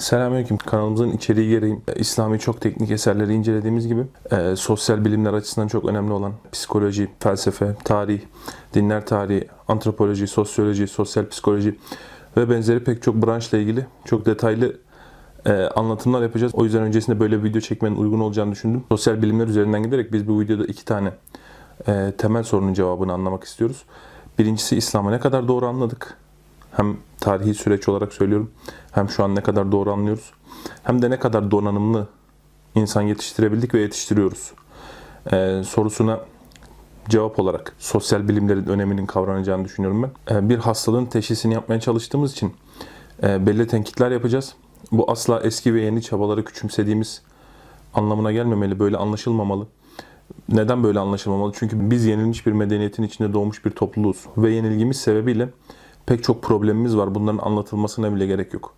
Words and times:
Selamünaleyküm. 0.00 0.56
Kanalımızın 0.56 1.10
içeriği 1.10 1.50
gereği 1.50 1.78
e, 1.88 1.94
İslami 1.94 2.38
çok 2.38 2.60
teknik 2.60 2.90
eserleri 2.90 3.34
incelediğimiz 3.34 3.88
gibi 3.88 4.06
e, 4.30 4.56
sosyal 4.56 5.04
bilimler 5.04 5.32
açısından 5.32 5.68
çok 5.68 5.84
önemli 5.84 6.12
olan 6.12 6.32
psikoloji, 6.52 7.08
felsefe, 7.18 7.76
tarih, 7.84 8.20
dinler 8.74 9.06
tarihi, 9.06 9.48
antropoloji, 9.68 10.26
sosyoloji, 10.26 10.88
sosyal 10.88 11.28
psikoloji 11.28 11.78
ve 12.36 12.50
benzeri 12.50 12.84
pek 12.84 13.02
çok 13.02 13.14
branşla 13.14 13.58
ilgili 13.58 13.86
çok 14.04 14.26
detaylı 14.26 14.76
e, 15.46 15.52
anlatımlar 15.52 16.22
yapacağız. 16.22 16.54
O 16.54 16.64
yüzden 16.64 16.82
öncesinde 16.82 17.20
böyle 17.20 17.38
bir 17.38 17.48
video 17.48 17.60
çekmenin 17.60 17.96
uygun 17.96 18.20
olacağını 18.20 18.52
düşündüm. 18.52 18.84
Sosyal 18.88 19.22
bilimler 19.22 19.46
üzerinden 19.46 19.82
giderek 19.82 20.12
biz 20.12 20.28
bu 20.28 20.40
videoda 20.40 20.64
iki 20.64 20.84
tane 20.84 21.12
e, 21.88 22.12
temel 22.18 22.42
sorunun 22.42 22.74
cevabını 22.74 23.12
anlamak 23.12 23.44
istiyoruz. 23.44 23.84
Birincisi 24.38 24.76
İslam'ı 24.76 25.12
ne 25.12 25.20
kadar 25.20 25.48
doğru 25.48 25.66
anladık? 25.66 26.16
Hem 26.70 26.96
tarihi 27.20 27.54
süreç 27.54 27.88
olarak 27.88 28.12
söylüyorum. 28.12 28.50
Hem 28.92 29.08
şu 29.08 29.24
an 29.24 29.34
ne 29.34 29.40
kadar 29.40 29.72
doğru 29.72 29.92
anlıyoruz. 29.92 30.32
Hem 30.82 31.02
de 31.02 31.10
ne 31.10 31.18
kadar 31.18 31.50
donanımlı 31.50 32.08
insan 32.74 33.02
yetiştirebildik 33.02 33.74
ve 33.74 33.80
yetiştiriyoruz. 33.80 34.52
Ee, 35.32 35.62
sorusuna 35.66 36.20
cevap 37.08 37.38
olarak 37.38 37.72
sosyal 37.78 38.28
bilimlerin 38.28 38.66
öneminin 38.66 39.06
kavranacağını 39.06 39.64
düşünüyorum 39.64 40.02
ben. 40.02 40.36
Ee, 40.36 40.48
bir 40.48 40.58
hastalığın 40.58 41.06
teşhisini 41.06 41.54
yapmaya 41.54 41.80
çalıştığımız 41.80 42.32
için 42.32 42.54
e, 43.22 43.46
belli 43.46 43.66
tenkitler 43.66 44.10
yapacağız. 44.10 44.54
Bu 44.92 45.10
asla 45.10 45.40
eski 45.40 45.74
ve 45.74 45.80
yeni 45.80 46.02
çabaları 46.02 46.44
küçümsediğimiz 46.44 47.22
anlamına 47.94 48.32
gelmemeli, 48.32 48.78
böyle 48.78 48.96
anlaşılmamalı. 48.96 49.66
Neden 50.48 50.84
böyle 50.84 50.98
anlaşılmamalı? 50.98 51.52
Çünkü 51.54 51.90
biz 51.90 52.04
yenilmiş 52.04 52.46
bir 52.46 52.52
medeniyetin 52.52 53.02
içinde 53.02 53.32
doğmuş 53.32 53.64
bir 53.64 53.70
topluluğuz. 53.70 54.26
Ve 54.36 54.50
yenilgimiz 54.50 54.96
sebebiyle 54.96 55.48
pek 56.10 56.24
çok 56.24 56.42
problemimiz 56.42 56.96
var. 56.96 57.14
Bunların 57.14 57.38
anlatılmasına 57.38 58.14
bile 58.14 58.26
gerek 58.26 58.54
yok. 58.54 58.74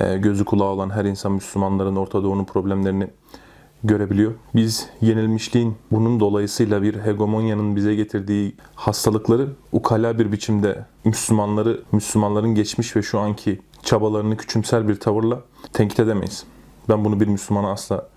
Ee, 0.00 0.16
gözü 0.16 0.44
kulağı 0.44 0.68
olan 0.68 0.90
her 0.90 1.04
insan 1.04 1.32
Müslümanların 1.32 1.96
Orta 1.96 2.22
Doğu'nun 2.22 2.44
problemlerini 2.44 3.10
görebiliyor. 3.84 4.32
Biz 4.54 4.88
yenilmişliğin 5.00 5.76
bunun 5.90 6.20
dolayısıyla 6.20 6.82
bir 6.82 6.94
hegemonyanın 6.94 7.76
bize 7.76 7.94
getirdiği 7.94 8.54
hastalıkları 8.74 9.48
ukala 9.72 10.18
bir 10.18 10.32
biçimde 10.32 10.84
Müslümanları, 11.04 11.80
Müslümanların 11.92 12.54
geçmiş 12.54 12.96
ve 12.96 13.02
şu 13.02 13.20
anki 13.20 13.60
çabalarını 13.82 14.36
küçümser 14.36 14.88
bir 14.88 15.00
tavırla 15.00 15.40
tenkit 15.72 16.00
edemeyiz. 16.00 16.44
Ben 16.88 17.04
bunu 17.04 17.20
bir 17.20 17.26
Müslümana 17.26 17.70
asla 17.70 18.08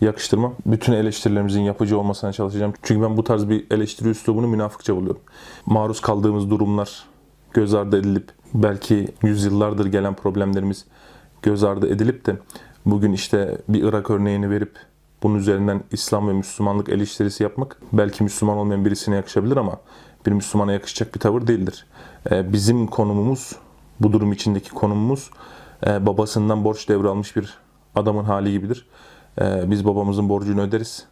yakıştırmam. 0.00 0.54
Bütün 0.66 0.92
eleştirilerimizin 0.92 1.62
yapıcı 1.62 1.98
olmasına 1.98 2.32
çalışacağım. 2.32 2.72
Çünkü 2.82 3.02
ben 3.02 3.16
bu 3.16 3.24
tarz 3.24 3.48
bir 3.48 3.66
eleştiri 3.70 4.08
üslubunu 4.08 4.46
münafıkça 4.46 4.96
buluyorum. 4.96 5.20
Maruz 5.66 6.00
kaldığımız 6.00 6.50
durumlar 6.50 7.09
göz 7.54 7.74
ardı 7.74 7.98
edilip 7.98 8.28
belki 8.54 9.08
yüzyıllardır 9.22 9.86
gelen 9.86 10.14
problemlerimiz 10.14 10.84
göz 11.42 11.64
ardı 11.64 11.88
edilip 11.88 12.26
de 12.26 12.36
bugün 12.86 13.12
işte 13.12 13.58
bir 13.68 13.82
Irak 13.82 14.10
örneğini 14.10 14.50
verip 14.50 14.72
bunun 15.22 15.38
üzerinden 15.38 15.82
İslam 15.92 16.28
ve 16.28 16.32
Müslümanlık 16.32 16.88
eleştirisi 16.88 17.42
yapmak 17.42 17.76
belki 17.92 18.22
Müslüman 18.22 18.56
olmayan 18.56 18.84
birisine 18.84 19.16
yakışabilir 19.16 19.56
ama 19.56 19.76
bir 20.26 20.32
Müslümana 20.32 20.72
yakışacak 20.72 21.14
bir 21.14 21.20
tavır 21.20 21.46
değildir. 21.46 21.86
Ee, 22.30 22.52
bizim 22.52 22.86
konumumuz, 22.86 23.56
bu 24.00 24.12
durum 24.12 24.32
içindeki 24.32 24.70
konumumuz 24.70 25.30
e, 25.86 26.06
babasından 26.06 26.64
borç 26.64 26.88
devralmış 26.88 27.36
bir 27.36 27.58
adamın 27.94 28.24
hali 28.24 28.52
gibidir. 28.52 28.86
Ee, 29.40 29.70
biz 29.70 29.84
babamızın 29.84 30.28
borcunu 30.28 30.60
öderiz. 30.60 31.06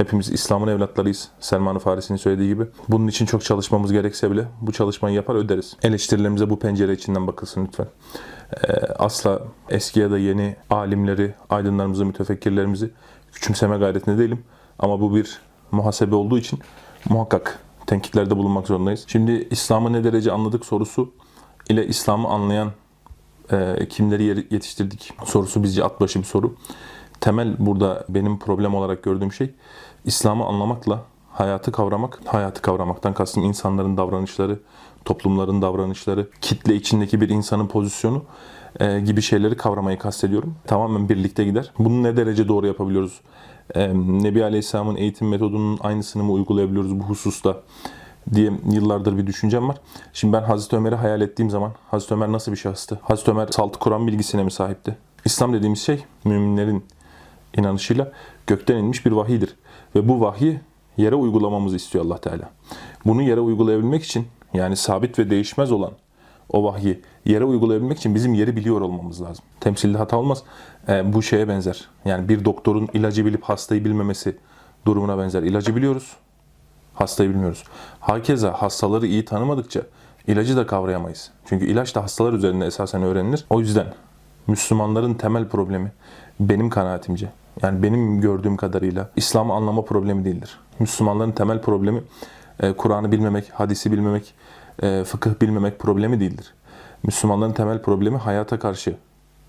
Hepimiz 0.00 0.28
İslam'ın 0.28 0.68
evlatlarıyız. 0.68 1.28
Selman-ı 1.40 1.78
Farisi'nin 1.78 2.18
söylediği 2.18 2.48
gibi. 2.48 2.66
Bunun 2.88 3.08
için 3.08 3.26
çok 3.26 3.44
çalışmamız 3.44 3.92
gerekse 3.92 4.30
bile 4.30 4.44
bu 4.60 4.72
çalışmayı 4.72 5.16
yapar 5.16 5.34
öderiz. 5.34 5.76
Eleştirilerimize 5.82 6.50
bu 6.50 6.58
pencere 6.58 6.92
içinden 6.92 7.26
bakılsın 7.26 7.66
lütfen. 7.66 7.86
Ee, 8.52 8.72
asla 8.98 9.42
eski 9.68 10.00
ya 10.00 10.10
da 10.10 10.18
yeni 10.18 10.56
alimleri, 10.70 11.34
aydınlarımızı, 11.50 12.04
mütefekkirlerimizi 12.04 12.90
küçümseme 13.32 13.76
gayretinde 13.76 14.18
değilim. 14.18 14.44
Ama 14.78 15.00
bu 15.00 15.14
bir 15.14 15.40
muhasebe 15.70 16.14
olduğu 16.14 16.38
için 16.38 16.58
muhakkak 17.08 17.58
tenkitlerde 17.86 18.36
bulunmak 18.36 18.66
zorundayız. 18.66 19.04
Şimdi 19.06 19.48
İslam'ı 19.50 19.92
ne 19.92 20.04
derece 20.04 20.32
anladık 20.32 20.66
sorusu 20.66 21.12
ile 21.68 21.86
İslam'ı 21.86 22.28
anlayan 22.28 22.72
e, 23.52 23.88
kimleri 23.88 24.24
yetiştirdik 24.24 25.12
sorusu 25.24 25.62
bizce 25.62 25.84
at 25.84 26.00
başı 26.00 26.18
bir 26.18 26.24
soru. 26.24 26.54
Temel 27.20 27.56
burada 27.58 28.04
benim 28.08 28.38
problem 28.38 28.74
olarak 28.74 29.02
gördüğüm 29.02 29.32
şey 29.32 29.50
İslam'ı 30.04 30.44
anlamakla 30.44 31.02
hayatı 31.32 31.72
kavramak, 31.72 32.20
hayatı 32.26 32.62
kavramaktan 32.62 33.14
kastım 33.14 33.42
insanların 33.44 33.96
davranışları, 33.96 34.58
toplumların 35.04 35.62
davranışları, 35.62 36.28
kitle 36.40 36.74
içindeki 36.74 37.20
bir 37.20 37.28
insanın 37.28 37.66
pozisyonu 37.66 38.22
e, 38.80 39.00
gibi 39.00 39.22
şeyleri 39.22 39.56
kavramayı 39.56 39.98
kastediyorum. 39.98 40.54
Tamamen 40.66 41.08
birlikte 41.08 41.44
gider. 41.44 41.72
Bunu 41.78 42.02
ne 42.02 42.16
derece 42.16 42.48
doğru 42.48 42.66
yapabiliyoruz? 42.66 43.20
E, 43.74 43.88
Nebi 43.94 44.44
Aleyhisselam'ın 44.44 44.96
eğitim 44.96 45.28
metodunun 45.28 45.78
aynısını 45.82 46.22
mı 46.22 46.32
uygulayabiliyoruz 46.32 47.00
bu 47.00 47.04
hususta? 47.04 47.56
diye 48.34 48.52
yıllardır 48.70 49.16
bir 49.16 49.26
düşüncem 49.26 49.68
var. 49.68 49.76
Şimdi 50.12 50.32
ben 50.32 50.42
Hazreti 50.42 50.76
Ömer'i 50.76 50.94
hayal 50.94 51.20
ettiğim 51.20 51.50
zaman 51.50 51.72
Hazreti 51.90 52.14
Ömer 52.14 52.32
nasıl 52.32 52.52
bir 52.52 52.56
şahıstı? 52.56 52.98
Hazreti 53.02 53.30
Ömer 53.30 53.46
saltı 53.46 53.78
Kur'an 53.78 54.06
bilgisine 54.06 54.42
mi 54.42 54.50
sahipti? 54.50 54.96
İslam 55.24 55.52
dediğimiz 55.52 55.82
şey 55.82 56.04
müminlerin 56.24 56.84
inanışıyla 57.56 58.12
gökten 58.46 58.76
inmiş 58.76 59.06
bir 59.06 59.12
vahiydir. 59.12 59.56
Ve 59.94 60.08
bu 60.08 60.20
vahyi 60.20 60.60
yere 60.96 61.14
uygulamamızı 61.14 61.76
istiyor 61.76 62.04
allah 62.04 62.18
Teala. 62.18 62.50
Bunu 63.04 63.22
yere 63.22 63.40
uygulayabilmek 63.40 64.02
için 64.02 64.26
yani 64.54 64.76
sabit 64.76 65.18
ve 65.18 65.30
değişmez 65.30 65.72
olan 65.72 65.92
o 66.48 66.64
vahyi 66.64 67.00
yere 67.24 67.44
uygulayabilmek 67.44 67.98
için 67.98 68.14
bizim 68.14 68.34
yeri 68.34 68.56
biliyor 68.56 68.80
olmamız 68.80 69.22
lazım. 69.22 69.44
Temsilde 69.60 69.98
hata 69.98 70.16
olmaz. 70.16 70.42
E, 70.88 71.12
bu 71.12 71.22
şeye 71.22 71.48
benzer. 71.48 71.88
Yani 72.04 72.28
bir 72.28 72.44
doktorun 72.44 72.88
ilacı 72.92 73.26
bilip 73.26 73.42
hastayı 73.42 73.84
bilmemesi 73.84 74.36
durumuna 74.86 75.18
benzer. 75.18 75.42
İlacı 75.42 75.76
biliyoruz, 75.76 76.16
hastayı 76.94 77.30
bilmiyoruz. 77.30 77.64
Hakeza 78.00 78.52
hastaları 78.52 79.06
iyi 79.06 79.24
tanımadıkça 79.24 79.82
ilacı 80.26 80.56
da 80.56 80.66
kavrayamayız. 80.66 81.30
Çünkü 81.44 81.66
ilaç 81.66 81.94
da 81.94 82.02
hastalar 82.02 82.32
üzerinde 82.32 82.66
esasen 82.66 83.02
öğrenilir. 83.02 83.44
O 83.50 83.60
yüzden 83.60 83.86
Müslümanların 84.46 85.14
temel 85.14 85.48
problemi 85.48 85.92
benim 86.40 86.70
kanaatimce 86.70 87.28
yani 87.62 87.82
benim 87.82 88.20
gördüğüm 88.20 88.56
kadarıyla 88.56 89.10
İslam'ı 89.16 89.54
anlama 89.54 89.84
problemi 89.84 90.24
değildir. 90.24 90.58
Müslümanların 90.78 91.32
temel 91.32 91.62
problemi 91.62 92.02
e, 92.60 92.72
Kur'an'ı 92.72 93.12
bilmemek, 93.12 93.50
hadisi 93.50 93.92
bilmemek, 93.92 94.34
e, 94.82 95.04
fıkıh 95.04 95.30
bilmemek 95.42 95.78
problemi 95.78 96.20
değildir. 96.20 96.54
Müslümanların 97.02 97.52
temel 97.52 97.82
problemi 97.82 98.16
hayata 98.16 98.58
karşı 98.58 98.96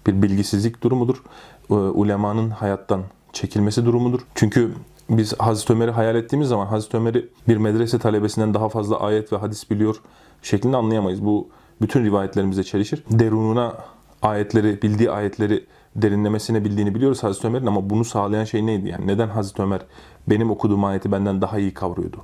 bir 0.08 0.22
bilgisizlik 0.22 0.84
durumudur. 0.84 1.24
E, 1.70 1.74
ulemanın 1.74 2.50
hayattan 2.50 3.02
çekilmesi 3.34 3.86
durumudur. 3.86 4.22
Çünkü 4.36 4.72
biz 5.10 5.34
Hazreti 5.40 5.74
Ömer'i 5.74 5.92
hayal 5.92 6.16
ettiğimiz 6.16 6.48
zaman 6.48 6.66
Hazreti 6.66 6.98
Ömer'i 6.98 7.30
bir 7.48 7.58
medrese 7.58 8.00
talebesinden 8.00 8.54
daha 8.54 8.70
fazla 8.70 9.00
ayet 9.00 9.34
ve 9.34 9.38
hadis 9.38 9.70
biliyor 9.70 9.96
şeklinde 10.42 10.78
anlayamayız. 10.78 11.26
Bu 11.26 11.48
bütün 11.82 12.06
rivayetlerimize 12.06 12.64
çelişir. 12.64 13.04
Derununa 13.10 13.74
ayetleri, 14.22 14.82
bildiği 14.82 15.12
ayetleri 15.12 15.66
derinlemesine 15.96 16.66
bildiğini 16.66 16.96
biliyoruz 16.96 17.24
Hazreti 17.24 17.48
Ömer'in 17.48 17.66
ama 17.66 17.90
bunu 17.90 18.06
sağlayan 18.06 18.44
şey 18.44 18.66
neydi? 18.66 18.90
Yani 18.90 19.08
neden 19.08 19.28
Hazreti 19.28 19.62
Ömer 19.62 19.82
benim 20.28 20.52
okuduğum 20.52 20.84
ayeti 20.84 21.12
benden 21.12 21.42
daha 21.42 21.60
iyi 21.60 21.74
kavruyordu? 21.74 22.18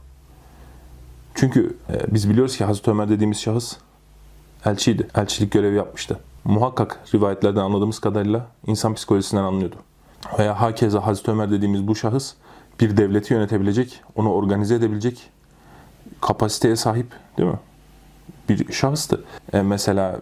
Çünkü 1.36 1.78
e, 1.90 2.14
biz 2.14 2.30
biliyoruz 2.30 2.58
ki 2.58 2.66
Hazreti 2.66 2.92
Ömer 2.92 3.10
dediğimiz 3.10 3.38
şahıs 3.38 3.78
elçiydi. 4.66 5.08
Elçilik 5.16 5.52
görevi 5.52 5.76
yapmıştı. 5.76 6.20
Muhakkak 6.44 7.00
rivayetlerden 7.14 7.62
anladığımız 7.62 8.00
kadarıyla 8.00 8.48
insan 8.68 8.94
psikolojisinden 8.94 9.44
anlıyordu. 9.44 9.76
Veya 10.40 10.62
hakeza 10.62 11.06
Hazreti 11.06 11.32
Ömer 11.32 11.52
dediğimiz 11.52 11.88
bu 11.88 11.96
şahıs 11.96 12.34
bir 12.80 12.98
devleti 12.98 13.34
yönetebilecek, 13.34 14.02
onu 14.16 14.34
organize 14.34 14.76
edebilecek 14.76 15.30
kapasiteye 16.22 16.76
sahip 16.76 17.08
değil 17.38 17.50
mi? 17.50 17.60
Bir 18.50 18.74
şahıstı. 18.74 19.24
E, 19.54 19.62
mesela 19.62 20.20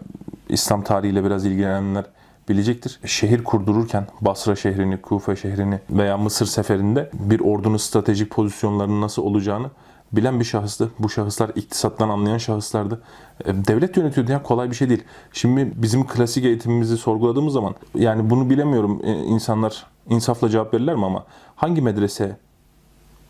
İslam 0.48 0.84
tarihiyle 0.84 1.24
biraz 1.24 1.46
ilgilenenler 1.46 2.04
bilecektir. 2.48 3.00
Şehir 3.04 3.44
kurdururken 3.44 4.06
Basra 4.20 4.56
şehrini, 4.56 5.02
Kufa 5.02 5.36
şehrini 5.36 5.80
veya 5.90 6.18
Mısır 6.18 6.46
seferinde 6.46 7.10
bir 7.12 7.40
ordunun 7.40 7.76
stratejik 7.76 8.30
pozisyonlarının 8.30 9.00
nasıl 9.00 9.22
olacağını 9.22 9.70
bilen 10.12 10.40
bir 10.40 10.44
şahıstı. 10.44 10.90
Bu 10.98 11.08
şahıslar 11.08 11.50
iktisattan 11.54 12.08
anlayan 12.08 12.38
şahıslardı. 12.38 13.02
E, 13.44 13.54
devlet 13.54 13.96
yönetiyordu 13.96 14.32
ya 14.32 14.42
kolay 14.42 14.70
bir 14.70 14.76
şey 14.76 14.88
değil. 14.88 15.04
Şimdi 15.32 15.72
bizim 15.76 16.06
klasik 16.06 16.44
eğitimimizi 16.44 16.96
sorguladığımız 16.96 17.52
zaman 17.52 17.74
yani 17.94 18.30
bunu 18.30 18.50
bilemiyorum 18.50 19.00
e, 19.04 19.12
insanlar 19.12 19.86
insafla 20.08 20.48
cevap 20.48 20.74
verirler 20.74 20.96
mi 20.96 21.06
ama 21.06 21.24
hangi 21.56 21.82
medrese 21.82 22.36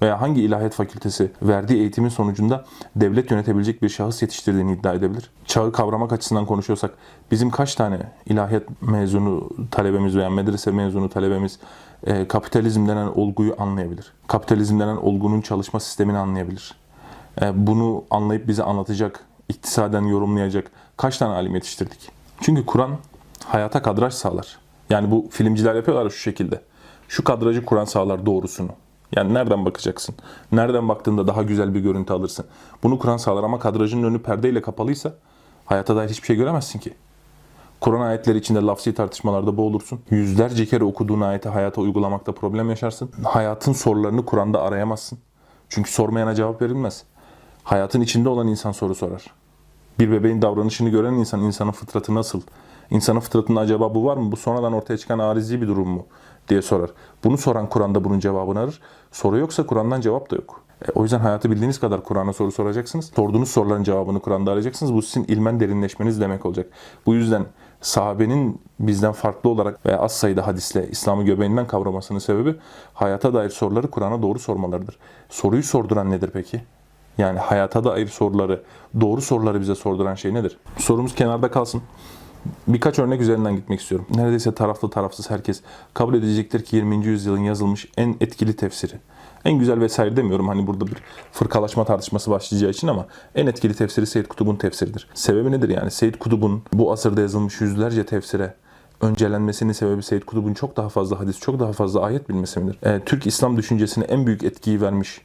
veya 0.02 0.20
hangi 0.20 0.42
ilahiyat 0.42 0.74
fakültesi 0.74 1.30
verdiği 1.42 1.78
eğitimin 1.80 2.08
sonucunda 2.08 2.64
devlet 2.96 3.30
yönetebilecek 3.30 3.82
bir 3.82 3.88
şahıs 3.88 4.22
yetiştirdiğini 4.22 4.72
iddia 4.72 4.94
edebilir. 4.94 5.30
Çağı 5.44 5.72
kavramak 5.72 6.12
açısından 6.12 6.46
konuşuyorsak 6.46 6.90
bizim 7.30 7.50
kaç 7.50 7.74
tane 7.74 7.98
ilahiyat 8.26 8.62
mezunu 8.80 9.50
talebemiz 9.70 10.16
veya 10.16 10.30
medrese 10.30 10.70
mezunu 10.70 11.08
talebemiz 11.08 11.58
e, 12.06 12.28
kapitalizm 12.28 12.88
denen 12.88 13.06
olguyu 13.06 13.54
anlayabilir. 13.58 14.12
Kapitalizm 14.26 14.80
denen 14.80 14.96
olgunun 14.96 15.40
çalışma 15.40 15.80
sistemini 15.80 16.18
anlayabilir. 16.18 16.74
E, 17.42 17.66
bunu 17.66 18.04
anlayıp 18.10 18.48
bize 18.48 18.62
anlatacak, 18.62 19.20
iktisaden 19.48 20.02
yorumlayacak 20.02 20.70
kaç 20.96 21.18
tane 21.18 21.34
alim 21.34 21.54
yetiştirdik? 21.54 22.10
Çünkü 22.40 22.66
Kur'an 22.66 22.90
hayata 23.44 23.82
kadraj 23.82 24.14
sağlar. 24.14 24.58
Yani 24.90 25.10
bu 25.10 25.28
filmciler 25.30 25.74
yapıyorlar 25.74 26.04
ya 26.04 26.10
şu 26.10 26.18
şekilde. 26.18 26.60
Şu 27.08 27.24
kadrajı 27.24 27.64
kuran 27.64 27.84
sağlar 27.84 28.26
doğrusunu. 28.26 28.70
Yani 29.16 29.34
nereden 29.34 29.64
bakacaksın? 29.64 30.14
Nereden 30.52 30.88
baktığında 30.88 31.26
daha 31.26 31.42
güzel 31.42 31.74
bir 31.74 31.80
görüntü 31.80 32.12
alırsın? 32.12 32.46
Bunu 32.82 32.98
kuran 32.98 33.16
sağlar 33.16 33.44
ama 33.44 33.58
kadrajın 33.58 34.02
önü 34.02 34.22
perdeyle 34.22 34.62
kapalıysa 34.62 35.14
hayata 35.66 35.96
dair 35.96 36.08
hiçbir 36.08 36.26
şey 36.26 36.36
göremezsin 36.36 36.78
ki. 36.78 36.94
Kur'an 37.80 38.00
ayetleri 38.00 38.38
içinde 38.38 38.60
lafsi 38.60 38.94
tartışmalarda 38.94 39.56
boğulursun. 39.56 40.00
Yüzlerce 40.10 40.66
kere 40.66 40.84
okuduğun 40.84 41.20
ayeti 41.20 41.48
hayata 41.48 41.80
uygulamakta 41.80 42.32
problem 42.32 42.70
yaşarsın. 42.70 43.10
Hayatın 43.24 43.72
sorularını 43.72 44.24
Kur'an'da 44.24 44.62
arayamazsın. 44.62 45.18
Çünkü 45.68 45.90
sormayana 45.92 46.34
cevap 46.34 46.62
verilmez. 46.62 47.04
Hayatın 47.64 48.00
içinde 48.00 48.28
olan 48.28 48.48
insan 48.48 48.72
soru 48.72 48.94
sorar. 48.94 49.24
Bir 49.98 50.10
bebeğin 50.10 50.42
davranışını 50.42 50.88
gören 50.88 51.12
insan, 51.12 51.40
insanın 51.40 51.72
fıtratı 51.72 52.14
nasıl? 52.14 52.42
İnsanın 52.90 53.20
fıtratında 53.20 53.60
acaba 53.60 53.94
bu 53.94 54.04
var 54.04 54.16
mı? 54.16 54.32
Bu 54.32 54.36
sonradan 54.36 54.72
ortaya 54.72 54.98
çıkan 54.98 55.18
arizi 55.18 55.62
bir 55.62 55.68
durum 55.68 55.88
mu? 55.88 56.06
diye 56.48 56.62
sorar. 56.62 56.90
Bunu 57.24 57.38
soran 57.38 57.68
Kur'an'da 57.68 58.04
bunun 58.04 58.20
cevabını 58.20 58.60
arar. 58.60 58.80
Soru 59.12 59.38
yoksa 59.38 59.66
Kur'an'dan 59.66 60.00
cevap 60.00 60.30
da 60.30 60.36
yok. 60.36 60.62
E, 60.88 60.92
o 60.92 61.02
yüzden 61.02 61.18
hayatı 61.18 61.50
bildiğiniz 61.50 61.80
kadar 61.80 62.04
Kur'an'a 62.04 62.32
soru 62.32 62.52
soracaksınız. 62.52 63.12
Sorduğunuz 63.16 63.50
soruların 63.50 63.82
cevabını 63.82 64.20
Kur'an'da 64.20 64.50
arayacaksınız. 64.52 64.94
Bu 64.94 65.02
sizin 65.02 65.24
ilmen 65.24 65.60
derinleşmeniz 65.60 66.20
demek 66.20 66.46
olacak. 66.46 66.66
Bu 67.06 67.14
yüzden 67.14 67.46
sahabenin 67.80 68.60
bizden 68.80 69.12
farklı 69.12 69.50
olarak 69.50 69.86
veya 69.86 69.98
az 69.98 70.12
sayıda 70.12 70.46
hadisle 70.46 70.88
İslam'ı 70.88 71.24
göbeğinden 71.24 71.66
kavramasının 71.66 72.18
sebebi 72.18 72.54
hayata 72.94 73.34
dair 73.34 73.50
soruları 73.50 73.90
Kur'an'a 73.90 74.22
doğru 74.22 74.38
sormalarıdır. 74.38 74.98
Soruyu 75.28 75.62
sorduran 75.62 76.10
nedir 76.10 76.30
peki? 76.32 76.62
Yani 77.18 77.38
hayata 77.38 77.84
dair 77.84 78.06
soruları, 78.06 78.62
doğru 79.00 79.20
soruları 79.20 79.60
bize 79.60 79.74
sorduran 79.74 80.14
şey 80.14 80.34
nedir? 80.34 80.58
Sorumuz 80.78 81.14
kenarda 81.14 81.50
kalsın. 81.50 81.82
Birkaç 82.68 82.98
örnek 82.98 83.20
üzerinden 83.20 83.56
gitmek 83.56 83.80
istiyorum. 83.80 84.06
Neredeyse 84.14 84.54
taraflı 84.54 84.90
tarafsız 84.90 85.30
herkes 85.30 85.60
kabul 85.94 86.14
edecektir 86.14 86.64
ki 86.64 86.76
20. 86.76 87.06
yüzyılın 87.06 87.40
yazılmış 87.40 87.86
en 87.96 88.16
etkili 88.20 88.56
tefsiri. 88.56 88.94
En 89.44 89.58
güzel 89.58 89.80
vesaire 89.80 90.16
demiyorum 90.16 90.48
hani 90.48 90.66
burada 90.66 90.86
bir 90.86 90.96
fırkalaşma 91.32 91.84
tartışması 91.84 92.30
başlayacağı 92.30 92.70
için 92.70 92.88
ama 92.88 93.06
en 93.34 93.46
etkili 93.46 93.74
tefsiri 93.74 94.06
Seyyid 94.06 94.26
Kutub'un 94.26 94.56
tefsiridir. 94.56 95.08
Sebebi 95.14 95.50
nedir 95.50 95.68
yani? 95.68 95.90
Seyyid 95.90 96.14
Kutub'un 96.14 96.62
bu 96.72 96.92
asırda 96.92 97.20
yazılmış 97.20 97.60
yüzlerce 97.60 98.06
tefsire 98.06 98.54
öncelenmesinin 99.00 99.72
sebebi 99.72 100.02
Seyyid 100.02 100.22
Kutub'un 100.22 100.54
çok 100.54 100.76
daha 100.76 100.88
fazla 100.88 101.20
hadis, 101.20 101.40
çok 101.40 101.60
daha 101.60 101.72
fazla 101.72 102.00
ayet 102.00 102.28
bilmesi 102.28 102.60
midir? 102.60 102.78
Ee, 102.82 103.00
Türk 103.06 103.26
İslam 103.26 103.56
düşüncesine 103.56 104.04
en 104.04 104.26
büyük 104.26 104.44
etkiyi 104.44 104.80
vermiş 104.80 105.18
e, 105.18 105.22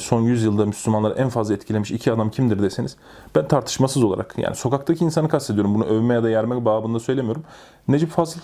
son 0.00 0.20
100 0.20 0.42
yılda 0.42 0.66
Müslümanları 0.66 1.14
en 1.14 1.28
fazla 1.28 1.54
etkilemiş 1.54 1.90
iki 1.90 2.12
adam 2.12 2.30
kimdir 2.30 2.62
deseniz 2.62 2.96
ben 3.34 3.48
tartışmasız 3.48 4.04
olarak 4.04 4.34
yani 4.38 4.56
sokaktaki 4.56 5.04
insanı 5.04 5.28
kastediyorum. 5.28 5.74
Bunu 5.74 5.84
övme 5.84 6.14
ya 6.14 6.22
da 6.22 6.30
yermek 6.30 6.64
babında 6.64 7.00
söylemiyorum. 7.00 7.42
Necip 7.88 8.10
Fazıl 8.10 8.40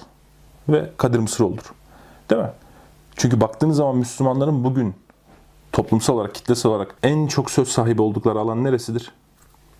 ve 0.69 0.91
Kadir 0.97 1.19
Mısıroğlu'dur. 1.19 1.73
Değil 2.31 2.43
mi? 2.43 2.51
Çünkü 3.17 3.41
baktığınız 3.41 3.77
zaman 3.77 3.97
Müslümanların 3.97 4.65
bugün 4.65 4.95
toplumsal 5.73 6.15
olarak, 6.15 6.35
kitlesel 6.35 6.73
olarak 6.73 6.95
en 7.03 7.27
çok 7.27 7.51
söz 7.51 7.69
sahibi 7.69 8.03
oldukları 8.03 8.39
alan 8.39 8.65
neresidir? 8.65 9.13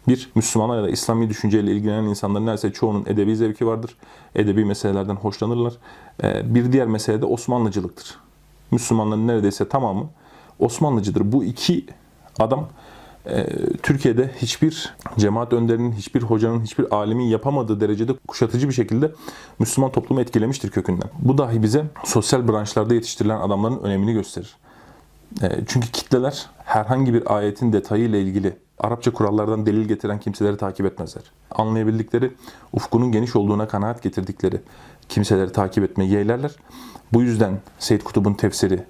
Bir, 0.09 0.31
Müslümanlar 0.35 0.77
ya 0.77 0.83
da 0.83 0.89
İslami 0.91 1.29
düşünceyle 1.29 1.73
ilgilenen 1.73 2.05
insanların 2.05 2.47
neredeyse 2.47 2.73
çoğunun 2.73 3.05
edebi 3.07 3.37
zevki 3.37 3.67
vardır. 3.67 3.97
Edebi 4.35 4.65
meselelerden 4.65 5.15
hoşlanırlar. 5.15 5.73
Ee, 6.23 6.55
bir 6.55 6.73
diğer 6.73 6.87
mesele 6.87 7.23
de 7.23 7.27
Osmanlıcılıktır. 7.27 8.19
Müslümanların 8.71 9.27
neredeyse 9.27 9.69
tamamı 9.69 10.09
Osmanlıcıdır. 10.61 11.33
Bu 11.33 11.45
iki 11.45 11.87
adam 12.39 12.69
e, 13.27 13.47
Türkiye'de 13.83 14.31
hiçbir 14.37 14.95
cemaat 15.19 15.53
önderinin, 15.53 15.93
hiçbir 15.93 16.23
hocanın, 16.23 16.61
hiçbir 16.61 16.95
alimin 16.95 17.25
yapamadığı 17.25 17.81
derecede 17.81 18.13
kuşatıcı 18.29 18.69
bir 18.69 18.75
şekilde 18.75 19.13
Müslüman 19.59 19.93
toplumu 19.93 20.21
etkilemiştir 20.21 20.71
kökünden. 20.71 21.11
Bu 21.19 21.39
dahi 21.39 21.63
bize 21.63 21.85
sosyal 22.05 22.49
branşlarda 22.49 22.95
yetiştirilen 22.95 23.41
adamların 23.41 23.79
önemini 23.79 24.13
gösterir. 24.13 24.57
E, 25.43 25.49
çünkü 25.67 25.91
kitleler 25.91 26.47
herhangi 26.65 27.15
bir 27.15 27.37
ayetin 27.37 27.73
detayıyla 27.73 28.19
ilgili 28.19 28.57
Arapça 28.81 29.13
kurallardan 29.13 29.67
delil 29.67 29.89
getiren 29.89 30.21
kimseleri 30.21 30.57
takip 30.57 30.87
etmezler. 30.87 31.23
Anlayabildikleri, 31.51 32.33
ufkunun 32.73 33.13
geniş 33.13 33.37
olduğuna 33.37 33.69
kanaat 33.69 34.03
getirdikleri 34.03 34.61
kimseleri 35.09 35.53
takip 35.53 35.85
etmeyi 35.85 36.11
yeğlerler. 36.11 36.51
Bu 37.13 37.23
yüzden 37.23 37.59
Seyyid 37.79 38.03
Kutub'un 38.03 38.35
tefsiri, 38.35 38.85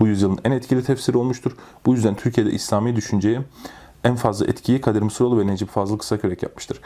bu 0.00 0.06
yüzyılın 0.06 0.38
en 0.44 0.50
etkili 0.50 0.84
tefsiri 0.84 1.16
olmuştur. 1.16 1.52
Bu 1.86 1.94
yüzden 1.94 2.14
Türkiye'de 2.14 2.50
İslami 2.50 2.96
düşünceye 2.96 3.42
en 4.04 4.16
fazla 4.16 4.46
etkiyi 4.46 4.80
Kadir 4.80 5.02
Mısıroğlu 5.02 5.40
ve 5.40 5.46
Necip 5.46 5.68
Fazıl 5.68 5.98
Kısakürek 5.98 6.42
yapmıştır. 6.42 6.80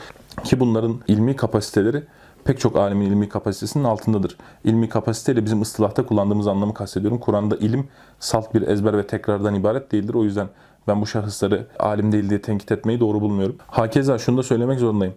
Ki 0.44 0.60
bunların 0.60 1.00
ilmi 1.08 1.36
kapasiteleri 1.36 2.02
pek 2.44 2.60
çok 2.60 2.76
alimin 2.76 3.06
ilmi 3.06 3.28
kapasitesinin 3.28 3.84
altındadır. 3.84 4.36
İlmi 4.64 4.88
kapasiteyle 4.88 5.44
bizim 5.44 5.62
ıstılahta 5.62 6.06
kullandığımız 6.06 6.46
anlamı 6.46 6.74
kastediyorum. 6.74 7.18
Kur'an'da 7.18 7.56
ilim 7.56 7.88
salt 8.20 8.54
bir 8.54 8.62
ezber 8.62 8.98
ve 8.98 9.06
tekrardan 9.06 9.54
ibaret 9.54 9.92
değildir. 9.92 10.14
O 10.14 10.24
yüzden 10.24 10.48
ben 10.88 11.00
bu 11.00 11.06
şahısları 11.06 11.66
alim 11.78 12.12
değil 12.12 12.30
diye 12.30 12.42
tenkit 12.42 12.72
etmeyi 12.72 13.00
doğru 13.00 13.20
bulmuyorum. 13.20 13.56
Hakeza 13.66 14.18
şunu 14.18 14.38
da 14.38 14.42
söylemek 14.42 14.78
zorundayım. 14.78 15.14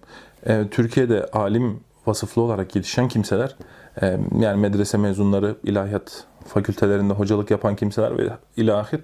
Ee, 0.47 0.67
Türkiye'de 0.71 1.25
alim 1.33 1.79
vasıflı 2.07 2.41
olarak 2.41 2.75
yetişen 2.75 3.07
kimseler 3.07 3.55
yani 4.39 4.59
medrese 4.59 4.97
mezunları, 4.97 5.55
ilahiyat 5.63 6.23
fakültelerinde 6.47 7.13
hocalık 7.13 7.51
yapan 7.51 7.75
kimseler 7.75 8.17
ve 8.17 8.29
ilahir 8.57 8.99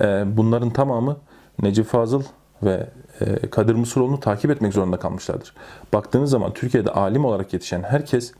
e, 0.00 0.24
bunların 0.36 0.70
tamamı 0.70 1.16
Necip 1.62 1.86
Fazıl 1.86 2.22
ve 2.62 2.88
e, 3.20 3.50
Kadir 3.50 3.74
Mısıroğlu'nu 3.74 4.20
takip 4.20 4.50
etmek 4.50 4.72
zorunda 4.72 4.96
kalmışlardır. 4.96 5.54
Baktığınız 5.92 6.30
zaman 6.30 6.54
Türkiye'de 6.54 6.90
alim 6.90 7.24
olarak 7.24 7.52
yetişen 7.52 7.82
herkes 7.82 8.32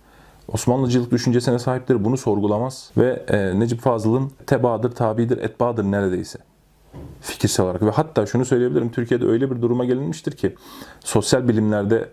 Osmanlıcılık 0.49 1.11
düşüncesine 1.11 1.59
sahiptir. 1.59 2.05
Bunu 2.05 2.17
sorgulamaz. 2.17 2.91
Ve 2.97 3.25
e, 3.29 3.61
Necip 3.61 3.81
Fazıl'ın 3.81 4.31
tebaadır, 4.47 4.91
tabidir, 4.91 5.39
etbaadır 5.39 5.85
neredeyse. 5.85 6.39
Fikirsel 7.21 7.67
olarak. 7.67 7.83
Ve 7.83 7.91
hatta 7.91 8.27
şunu 8.27 8.45
söyleyebilirim. 8.45 8.91
Türkiye'de 8.91 9.27
öyle 9.27 9.51
bir 9.51 9.63
duruma 9.63 9.85
gelinmiştir 9.85 10.33
ki 10.33 10.55
sosyal 11.01 11.49
bilimlerde 11.49 12.09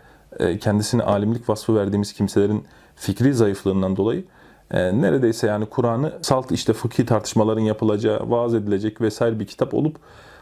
kendisine 0.60 1.04
alimlik 1.04 1.50
vasfı 1.50 1.76
verdiğimiz 1.76 2.14
kimselerin 2.14 2.64
fikri 3.00 3.34
zayıflığından 3.34 3.96
dolayı 3.96 4.24
e, 4.72 5.02
neredeyse 5.02 5.48
yani 5.48 5.66
Kur'an'ı 5.66 6.14
salt 6.22 6.52
işte 6.52 6.74
fıkhi 6.74 7.06
tartışmaların 7.06 7.62
yapılacağı, 7.62 8.30
vaaz 8.30 8.56
edilecek 8.56 9.02
vesaire 9.02 9.40
bir 9.40 9.46
kitap 9.46 9.74
olup 9.74 9.96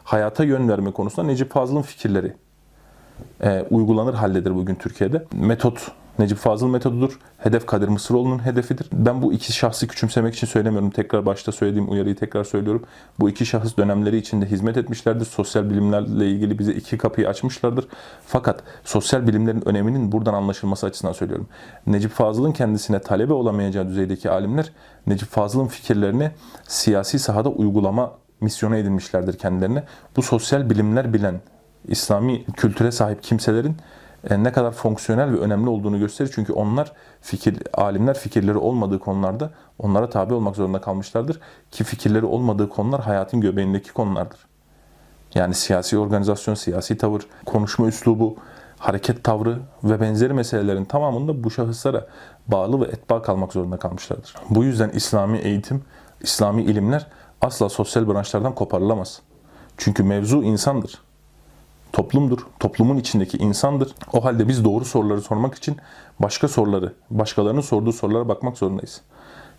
hayata 0.04 0.44
yön 0.44 0.70
verme 0.70 0.92
konusunda 0.92 1.28
Necip 1.28 1.52
Fazıl'ın 1.52 1.82
fikirleri 1.82 2.34
e, 3.44 3.66
uygulanır 3.70 4.14
haldedir 4.14 4.56
bugün 4.56 4.76
Türkiye'de. 4.76 5.26
Metot 5.34 5.92
Necip 6.20 6.38
Fazıl 6.38 6.68
metodudur. 6.68 7.20
Hedef 7.38 7.66
Kadir 7.66 7.88
Mısıroğlu'nun 7.88 8.46
hedefidir. 8.46 8.88
Ben 8.94 9.22
bu 9.22 9.34
iki 9.34 9.54
şahsı 9.54 9.88
küçümsemek 9.88 10.36
için 10.36 10.48
söylemiyorum. 10.48 10.90
Tekrar 10.90 11.26
başta 11.26 11.52
söylediğim 11.52 11.92
uyarıyı 11.92 12.16
tekrar 12.16 12.44
söylüyorum. 12.44 12.84
Bu 13.20 13.30
iki 13.30 13.46
şahıs 13.46 13.78
dönemleri 13.78 14.18
içinde 14.18 14.46
hizmet 14.46 14.78
etmişlerdir. 14.78 15.26
Sosyal 15.26 15.70
bilimlerle 15.70 16.30
ilgili 16.30 16.60
bize 16.60 16.74
iki 16.74 16.98
kapıyı 16.98 17.30
açmışlardır. 17.30 17.88
Fakat 18.26 18.64
sosyal 18.84 19.28
bilimlerin 19.28 19.68
öneminin 19.68 20.12
buradan 20.12 20.34
anlaşılması 20.34 20.86
açısından 20.86 21.14
söylüyorum. 21.14 21.48
Necip 21.88 22.12
Fazıl'ın 22.12 22.52
kendisine 22.52 23.00
talebe 23.00 23.34
olamayacağı 23.34 23.88
düzeydeki 23.88 24.30
alimler 24.30 24.72
Necip 25.08 25.30
Fazıl'ın 25.30 25.68
fikirlerini 25.68 26.32
siyasi 26.68 27.20
sahada 27.20 27.50
uygulama 27.50 28.12
misyonu 28.42 28.76
edinmişlerdir 28.76 29.38
kendilerine. 29.38 29.84
Bu 30.16 30.22
sosyal 30.22 30.70
bilimler 30.70 31.14
bilen 31.14 31.42
İslami 31.88 32.46
kültüre 32.46 32.92
sahip 32.92 33.24
kimselerin 33.24 33.78
ne 34.30 34.52
kadar 34.52 34.72
fonksiyonel 34.72 35.32
ve 35.32 35.38
önemli 35.38 35.70
olduğunu 35.70 36.00
gösterir. 36.00 36.32
Çünkü 36.36 36.54
onlar 36.54 36.92
fikir 37.22 37.58
alimler 37.74 38.18
fikirleri 38.18 38.58
olmadığı 38.58 39.00
konularda 39.00 39.52
onlara 39.80 40.10
tabi 40.10 40.34
olmak 40.34 40.56
zorunda 40.56 40.82
kalmışlardır 40.82 41.40
ki 41.72 41.84
fikirleri 41.84 42.26
olmadığı 42.26 42.70
konular 42.70 43.02
hayatın 43.02 43.42
göbeğindeki 43.42 43.94
konulardır. 43.94 44.40
Yani 45.36 45.54
siyasi 45.54 45.98
organizasyon, 45.98 46.56
siyasi 46.56 46.98
tavır, 46.98 47.22
konuşma 47.46 47.88
üslubu, 47.88 48.36
hareket 48.78 49.24
tavrı 49.24 49.60
ve 49.84 50.02
benzeri 50.02 50.34
meselelerin 50.34 50.86
tamamında 50.86 51.44
bu 51.44 51.52
şahıslara 51.52 52.08
bağlı 52.48 52.82
ve 52.82 52.86
etba 52.86 53.22
kalmak 53.22 53.54
zorunda 53.54 53.78
kalmışlardır. 53.78 54.36
Bu 54.50 54.64
yüzden 54.64 54.90
İslami 54.90 55.38
eğitim, 55.38 55.84
İslami 56.22 56.64
ilimler 56.64 57.08
asla 57.42 57.70
sosyal 57.70 58.08
branşlardan 58.08 58.56
koparılamaz. 58.56 59.22
Çünkü 59.78 60.04
mevzu 60.04 60.44
insandır 60.44 61.07
toplumdur. 61.94 62.40
Toplumun 62.60 62.98
içindeki 62.98 63.38
insandır. 63.38 63.96
O 64.14 64.26
halde 64.26 64.48
biz 64.48 64.66
doğru 64.66 64.86
soruları 64.86 65.22
sormak 65.22 65.56
için 65.56 65.78
başka 66.20 66.48
soruları, 66.48 66.94
başkalarının 67.10 67.62
sorduğu 67.62 67.94
sorulara 67.94 68.28
bakmak 68.28 68.58
zorundayız. 68.58 69.02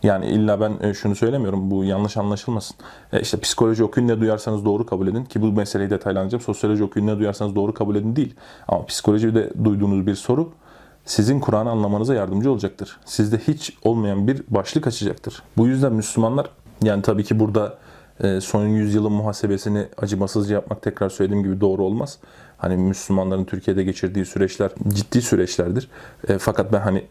Yani 0.02 0.26
illa 0.26 0.60
ben 0.60 0.72
e, 0.80 0.94
şunu 0.94 1.16
söylemiyorum, 1.16 1.70
bu 1.70 1.84
yanlış 1.84 2.16
anlaşılmasın. 2.16 2.76
E 3.12 3.20
işte 3.20 3.40
psikoloji 3.40 3.84
okuyun 3.84 4.08
ne 4.08 4.20
duyarsanız 4.20 4.64
doğru 4.64 4.86
kabul 4.86 5.08
edin 5.08 5.24
ki 5.24 5.42
bu 5.42 5.52
meseleyi 5.52 5.90
detaylanacağım. 5.90 6.42
Sosyoloji 6.42 6.84
okuyun 6.84 7.06
ne 7.06 7.18
duyarsanız 7.18 7.54
doğru 7.54 7.74
kabul 7.74 7.96
edin 7.96 8.16
değil. 8.16 8.34
Ama 8.68 8.86
psikolojide 8.86 9.50
duyduğunuz 9.64 10.06
bir 10.06 10.14
soru 10.14 10.52
sizin 11.04 11.40
Kur'an'ı 11.40 11.70
anlamanıza 11.70 12.14
yardımcı 12.14 12.50
olacaktır. 12.52 12.96
Sizde 13.04 13.38
hiç 13.38 13.76
olmayan 13.84 14.26
bir 14.26 14.42
başlık 14.48 14.86
açacaktır. 14.86 15.42
Bu 15.56 15.66
yüzden 15.66 15.92
Müslümanlar 15.92 16.50
yani 16.82 17.02
tabii 17.02 17.24
ki 17.24 17.40
burada 17.40 17.78
son 18.40 18.66
yüzyılın 18.66 19.12
muhasebesini 19.12 19.86
acımasızca 19.98 20.54
yapmak 20.54 20.82
tekrar 20.82 21.08
söylediğim 21.08 21.44
gibi 21.44 21.60
doğru 21.60 21.84
olmaz. 21.84 22.18
Hani 22.58 22.76
Müslümanların 22.76 23.44
Türkiye'de 23.44 23.84
geçirdiği 23.84 24.24
süreçler 24.24 24.70
ciddi 24.88 25.22
süreçlerdir. 25.22 25.88
E, 26.28 26.38
fakat 26.38 26.72
ben 26.72 26.80
hani 26.80 27.04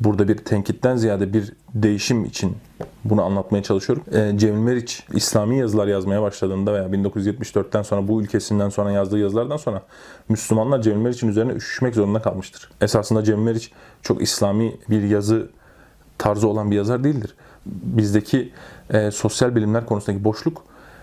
burada 0.00 0.28
bir 0.28 0.36
tenkitten 0.36 0.96
ziyade 0.96 1.32
bir 1.32 1.52
değişim 1.74 2.24
için 2.24 2.56
bunu 3.04 3.22
anlatmaya 3.22 3.62
çalışıyorum. 3.62 4.04
Ee, 4.12 4.32
Cemil 4.38 4.58
Meriç 4.58 5.06
İslami 5.12 5.58
yazılar 5.58 5.86
yazmaya 5.86 6.22
başladığında 6.22 6.72
veya 6.72 6.84
1974'ten 6.84 7.82
sonra 7.82 8.08
bu 8.08 8.22
ülkesinden 8.22 8.68
sonra 8.68 8.90
yazdığı 8.90 9.18
yazılardan 9.18 9.56
sonra 9.56 9.82
Müslümanlar 10.28 10.82
Cemil 10.82 11.02
Meriç'in 11.02 11.28
üzerine 11.28 11.52
üşüşmek 11.52 11.94
zorunda 11.94 12.22
kalmıştır. 12.22 12.70
Esasında 12.80 13.24
Cemil 13.24 13.42
Meriç 13.42 13.72
çok 14.02 14.22
İslami 14.22 14.76
bir 14.90 15.02
yazı 15.02 15.48
tarzı 16.18 16.48
olan 16.48 16.70
bir 16.70 16.76
yazar 16.76 17.04
değildir. 17.04 17.34
Bizdeki 17.66 18.52
e, 18.90 19.10
sosyal 19.10 19.54
bilimler 19.56 19.86
konusundaki 19.86 20.24
boşluk 20.24 20.62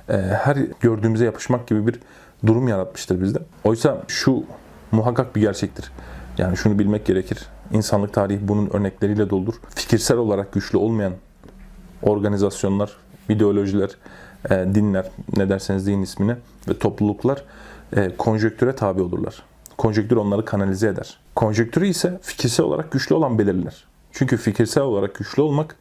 e, 0.09 0.13
her 0.17 0.57
gördüğümüze 0.79 1.25
yapışmak 1.25 1.67
gibi 1.67 1.88
bir 1.88 2.00
durum 2.45 2.67
yaratmıştır 2.67 3.21
bizde. 3.21 3.39
Oysa 3.63 4.01
şu 4.07 4.43
muhakkak 4.91 5.35
bir 5.35 5.41
gerçektir. 5.41 5.91
Yani 6.38 6.57
şunu 6.57 6.79
bilmek 6.79 7.05
gerekir. 7.05 7.39
İnsanlık 7.73 8.13
tarihi 8.13 8.47
bunun 8.47 8.69
örnekleriyle 8.69 9.29
doludur. 9.29 9.53
Fikirsel 9.75 10.17
olarak 10.17 10.51
güçlü 10.51 10.77
olmayan 10.77 11.13
organizasyonlar, 12.01 12.91
ideolojiler, 13.29 13.89
e, 14.50 14.55
dinler, 14.55 15.11
ne 15.38 15.50
derseniz 15.50 15.88
deyin 15.88 16.01
ismini 16.01 16.35
ve 16.69 16.79
topluluklar 16.79 17.43
e, 17.95 18.15
konjöktüre 18.17 18.75
tabi 18.75 19.01
olurlar. 19.01 19.43
Konjöktür 19.77 20.17
onları 20.17 20.45
kanalize 20.45 20.88
eder. 20.88 21.19
Konjöktürü 21.35 21.88
ise 21.88 22.19
fikirsel 22.21 22.65
olarak 22.65 22.91
güçlü 22.91 23.15
olan 23.15 23.39
belirler. 23.39 23.85
Çünkü 24.11 24.38
fikirsel 24.38 24.83
olarak 24.83 25.15
güçlü 25.15 25.41
olmak 25.41 25.75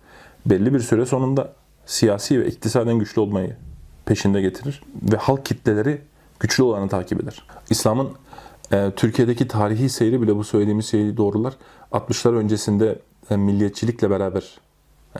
belli 0.46 0.74
bir 0.74 0.80
süre 0.80 1.06
sonunda 1.06 1.52
siyasi 1.90 2.40
ve 2.40 2.46
iktisaden 2.46 2.98
güçlü 2.98 3.20
olmayı 3.20 3.56
peşinde 4.06 4.40
getirir 4.40 4.82
ve 5.12 5.16
halk 5.16 5.44
kitleleri 5.44 6.00
güçlü 6.40 6.62
olanı 6.62 6.88
takip 6.88 7.22
eder. 7.22 7.46
İslam'ın 7.70 8.08
e, 8.72 8.90
Türkiye'deki 8.96 9.48
tarihi 9.48 9.88
seyri 9.88 10.22
bile 10.22 10.36
bu 10.36 10.44
söylediğimiz 10.44 10.86
şeyi 10.86 11.16
doğrular. 11.16 11.54
60'lar 11.92 12.34
öncesinde 12.34 12.98
e, 13.30 13.36
milliyetçilikle 13.36 14.10
beraber 14.10 14.60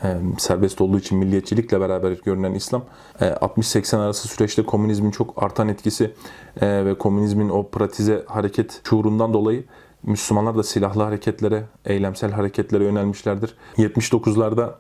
e, 0.03 0.17
serbest 0.39 0.81
olduğu 0.81 0.99
için 0.99 1.19
milliyetçilikle 1.19 1.81
beraber 1.81 2.13
görünen 2.25 2.55
İslam 2.55 2.85
e, 3.21 3.25
60-80 3.25 3.97
arası 3.97 4.29
süreçte 4.29 4.63
komünizmin 4.63 5.11
çok 5.11 5.43
artan 5.43 5.69
etkisi 5.69 6.15
e, 6.61 6.85
ve 6.85 6.99
komünizmin 6.99 7.49
o 7.49 7.69
pratize 7.69 8.25
hareket 8.27 8.81
şuurundan 8.85 9.33
dolayı 9.35 9.65
Müslümanlar 10.03 10.57
da 10.57 10.63
silahlı 10.63 11.03
hareketlere, 11.03 11.65
eylemsel 11.85 12.31
hareketlere 12.31 12.85
yönelmişlerdir. 12.85 13.55
79'larda 13.77 14.75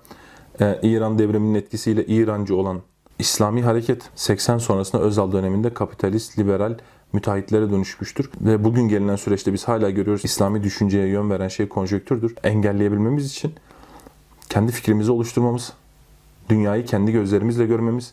e, 0.61 0.79
İran 0.83 1.19
devriminin 1.19 1.55
etkisiyle 1.55 2.07
İrancı 2.07 2.57
olan 2.57 2.81
İslami 3.19 3.63
hareket 3.63 4.03
80 4.15 4.59
sonrasında 4.59 5.03
Özal 5.03 5.33
döneminde 5.33 5.75
kapitalist, 5.75 6.39
liberal 6.39 6.75
müteahhitlere 7.13 7.71
dönüşmüştür. 7.71 8.31
Ve 8.41 8.65
bugün 8.65 8.89
gelinen 8.89 9.17
süreçte 9.17 9.53
biz 9.53 9.69
hala 9.69 9.91
görüyoruz 9.91 10.25
İslami 10.25 10.63
düşünceye 10.63 11.07
yön 11.07 11.31
veren 11.31 11.49
şey 11.49 11.69
konjöktürdür. 11.69 12.35
Engelleyebilmemiz 12.45 13.27
için 13.31 13.53
kendi 14.49 14.73
fikrimizi 14.73 15.11
oluşturmamız, 15.11 15.73
dünyayı 16.49 16.87
kendi 16.87 17.13
gözlerimizle 17.13 17.67
görmemiz, 17.67 18.13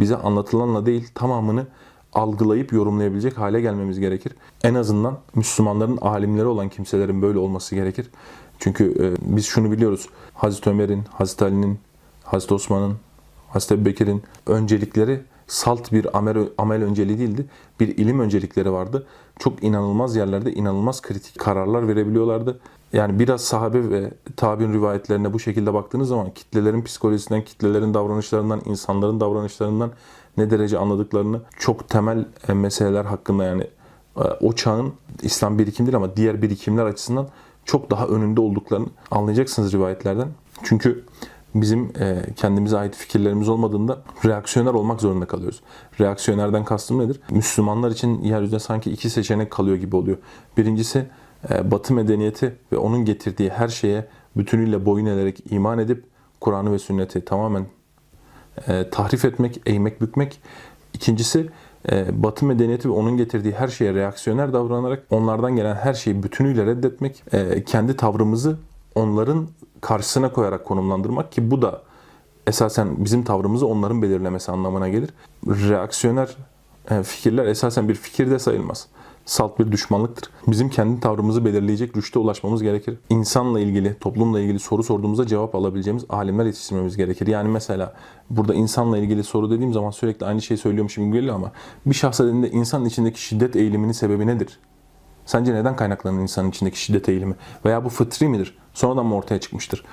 bize 0.00 0.16
anlatılanla 0.16 0.86
değil 0.86 1.08
tamamını 1.14 1.66
algılayıp 2.12 2.72
yorumlayabilecek 2.72 3.38
hale 3.38 3.60
gelmemiz 3.60 4.00
gerekir. 4.00 4.32
En 4.64 4.74
azından 4.74 5.18
Müslümanların 5.34 5.96
alimleri 5.96 6.46
olan 6.46 6.68
kimselerin 6.68 7.22
böyle 7.22 7.38
olması 7.38 7.74
gerekir. 7.74 8.10
Çünkü 8.62 8.94
e, 9.00 9.36
biz 9.36 9.46
şunu 9.46 9.72
biliyoruz. 9.72 10.08
Hazreti 10.34 10.70
Ömer'in, 10.70 11.04
Hazreti 11.12 11.44
Ali'nin, 11.44 11.78
Hazreti 12.24 12.54
Osman'ın, 12.54 12.96
Hazreti 13.48 13.74
Ebubekir'in 13.74 14.22
öncelikleri 14.46 15.20
salt 15.46 15.92
bir 15.92 16.18
amel, 16.18 16.48
amel 16.58 16.84
önceliği 16.84 17.18
değildi. 17.18 17.46
Bir 17.80 17.88
ilim 17.88 18.20
öncelikleri 18.20 18.72
vardı. 18.72 19.06
Çok 19.38 19.64
inanılmaz 19.64 20.16
yerlerde 20.16 20.52
inanılmaz 20.52 21.02
kritik 21.02 21.38
kararlar 21.38 21.88
verebiliyorlardı. 21.88 22.60
Yani 22.92 23.18
biraz 23.18 23.40
sahabe 23.40 23.90
ve 23.90 24.10
tabi'in 24.36 24.72
rivayetlerine 24.72 25.32
bu 25.32 25.40
şekilde 25.40 25.74
baktığınız 25.74 26.08
zaman 26.08 26.30
kitlelerin 26.30 26.82
psikolojisinden, 26.82 27.44
kitlelerin 27.44 27.94
davranışlarından, 27.94 28.60
insanların 28.64 29.20
davranışlarından 29.20 29.90
ne 30.36 30.50
derece 30.50 30.78
anladıklarını 30.78 31.40
çok 31.58 31.88
temel 31.88 32.24
e, 32.48 32.52
meseleler 32.52 33.04
hakkında 33.04 33.44
yani 33.44 33.66
e, 34.16 34.22
o 34.40 34.52
çağın 34.52 34.92
İslam 35.22 35.58
birikim 35.58 35.86
değil 35.86 35.96
ama 35.96 36.16
diğer 36.16 36.42
birikimler 36.42 36.86
açısından 36.86 37.28
çok 37.64 37.90
daha 37.90 38.06
önünde 38.06 38.40
olduklarını 38.40 38.86
anlayacaksınız 39.10 39.72
rivayetlerden. 39.72 40.28
Çünkü 40.62 41.04
bizim 41.54 41.92
e, 42.00 42.22
kendimize 42.36 42.78
ait 42.78 42.96
fikirlerimiz 42.96 43.48
olmadığında 43.48 44.02
reaksiyoner 44.24 44.74
olmak 44.74 45.00
zorunda 45.00 45.26
kalıyoruz. 45.26 45.62
Reaksiyonerden 46.00 46.64
kastım 46.64 46.98
nedir? 46.98 47.20
Müslümanlar 47.30 47.90
için 47.90 48.22
yeryüzünde 48.22 48.60
sanki 48.60 48.90
iki 48.90 49.10
seçenek 49.10 49.50
kalıyor 49.50 49.76
gibi 49.76 49.96
oluyor. 49.96 50.16
Birincisi 50.56 51.06
Batı 51.64 51.94
medeniyeti 51.94 52.56
ve 52.72 52.76
onun 52.76 53.04
getirdiği 53.04 53.50
her 53.50 53.68
şeye 53.68 54.08
bütünüyle 54.36 54.86
boyun 54.86 55.06
eğerek 55.06 55.42
iman 55.50 55.78
edip 55.78 56.04
Kur'an'ı 56.40 56.72
ve 56.72 56.78
sünneti 56.78 57.24
tamamen 57.24 57.66
e, 58.68 58.90
tahrif 58.90 59.24
etmek, 59.24 59.60
eğmek, 59.66 60.00
bükmek. 60.00 60.40
İkincisi 60.94 61.50
e, 61.90 62.22
Batı 62.22 62.46
medeniyeti 62.46 62.88
ve 62.88 62.92
onun 62.92 63.16
getirdiği 63.16 63.52
her 63.52 63.68
şeye 63.68 63.94
reaksiyoner 63.94 64.52
davranarak 64.52 65.02
onlardan 65.10 65.56
gelen 65.56 65.74
her 65.74 65.94
şeyi 65.94 66.22
bütünüyle 66.22 66.66
reddetmek, 66.66 67.22
e, 67.32 67.64
kendi 67.64 67.96
tavrımızı 67.96 68.56
onların 68.94 69.48
karşısına 69.80 70.32
koyarak 70.32 70.64
konumlandırmak 70.64 71.32
ki 71.32 71.50
bu 71.50 71.62
da 71.62 71.82
esasen 72.46 73.04
bizim 73.04 73.24
tavrımızı 73.24 73.66
onların 73.66 74.02
belirlemesi 74.02 74.52
anlamına 74.52 74.88
gelir. 74.88 75.10
Reaksiyoner 75.46 76.36
e, 76.90 77.02
fikirler 77.02 77.46
esasen 77.46 77.88
bir 77.88 77.94
fikir 77.94 78.30
de 78.30 78.38
sayılmaz 78.38 78.88
salt 79.24 79.58
bir 79.58 79.72
düşmanlıktır. 79.72 80.30
Bizim 80.46 80.70
kendi 80.70 81.00
tavrımızı 81.00 81.44
belirleyecek 81.44 81.96
rüşte 81.96 82.18
ulaşmamız 82.18 82.62
gerekir. 82.62 82.98
İnsanla 83.10 83.60
ilgili, 83.60 83.98
toplumla 83.98 84.40
ilgili 84.40 84.58
soru 84.58 84.82
sorduğumuzda 84.82 85.26
cevap 85.26 85.54
alabileceğimiz 85.54 86.04
alimler 86.08 86.46
yetiştirmemiz 86.46 86.96
gerekir. 86.96 87.26
Yani 87.26 87.48
mesela 87.48 87.94
burada 88.30 88.54
insanla 88.54 88.98
ilgili 88.98 89.24
soru 89.24 89.50
dediğim 89.50 89.72
zaman 89.72 89.90
sürekli 89.90 90.26
aynı 90.26 90.42
şeyi 90.42 90.58
söylüyormuşum 90.58 91.06
gibi 91.06 91.16
geliyor 91.16 91.34
ama 91.34 91.52
bir 91.86 91.94
şahsa 91.94 92.24
dediğinde 92.24 92.50
insanın 92.50 92.84
içindeki 92.84 93.22
şiddet 93.22 93.56
eğiliminin 93.56 93.92
sebebi 93.92 94.26
nedir? 94.26 94.58
Sence 95.26 95.54
neden 95.54 95.76
kaynaklanır 95.76 96.22
insanın 96.22 96.50
içindeki 96.50 96.80
şiddet 96.80 97.08
eğilimi? 97.08 97.34
Veya 97.64 97.84
bu 97.84 97.88
fıtri 97.88 98.28
midir? 98.28 98.58
Sonradan 98.74 99.06
mı 99.06 99.14
ortaya 99.14 99.40
çıkmıştır? 99.40 99.84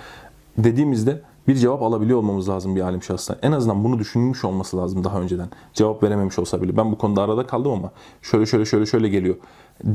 Dediğimizde 0.58 1.22
bir 1.50 1.56
cevap 1.56 1.82
alabiliyor 1.82 2.20
olmamız 2.20 2.50
lazım 2.50 2.76
bir 2.76 2.82
alim 2.82 3.04
şahstan. 3.04 3.38
En 3.42 3.52
azından 3.52 3.84
bunu 3.84 4.00
düşünmüş 4.00 4.46
olması 4.46 4.78
lazım 4.78 5.04
daha 5.04 5.22
önceden. 5.22 5.50
Cevap 5.74 6.04
verememiş 6.04 6.40
olsa 6.40 6.62
bile. 6.62 6.78
Ben 6.78 6.92
bu 6.92 6.98
konuda 6.98 7.24
arada 7.24 7.48
kaldım 7.48 7.72
ama 7.72 7.92
şöyle 8.22 8.46
şöyle 8.46 8.66
şöyle 8.66 8.86
şöyle 8.86 9.10
geliyor 9.10 9.36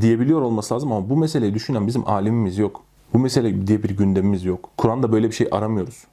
diyebiliyor 0.01 0.41
olması 0.41 0.73
lazım 0.73 0.91
ama 0.91 1.09
bu 1.09 1.17
meseleyi 1.17 1.53
düşünen 1.53 1.87
bizim 1.87 2.07
alimimiz 2.07 2.57
yok. 2.57 2.81
Bu 3.13 3.19
mesele 3.19 3.67
diye 3.67 3.83
bir 3.83 3.89
gündemimiz 3.89 4.45
yok. 4.45 4.69
Kur'an'da 4.77 5.11
böyle 5.11 5.27
bir 5.27 5.35
şey 5.35 5.47
aramıyoruz. 5.51 6.03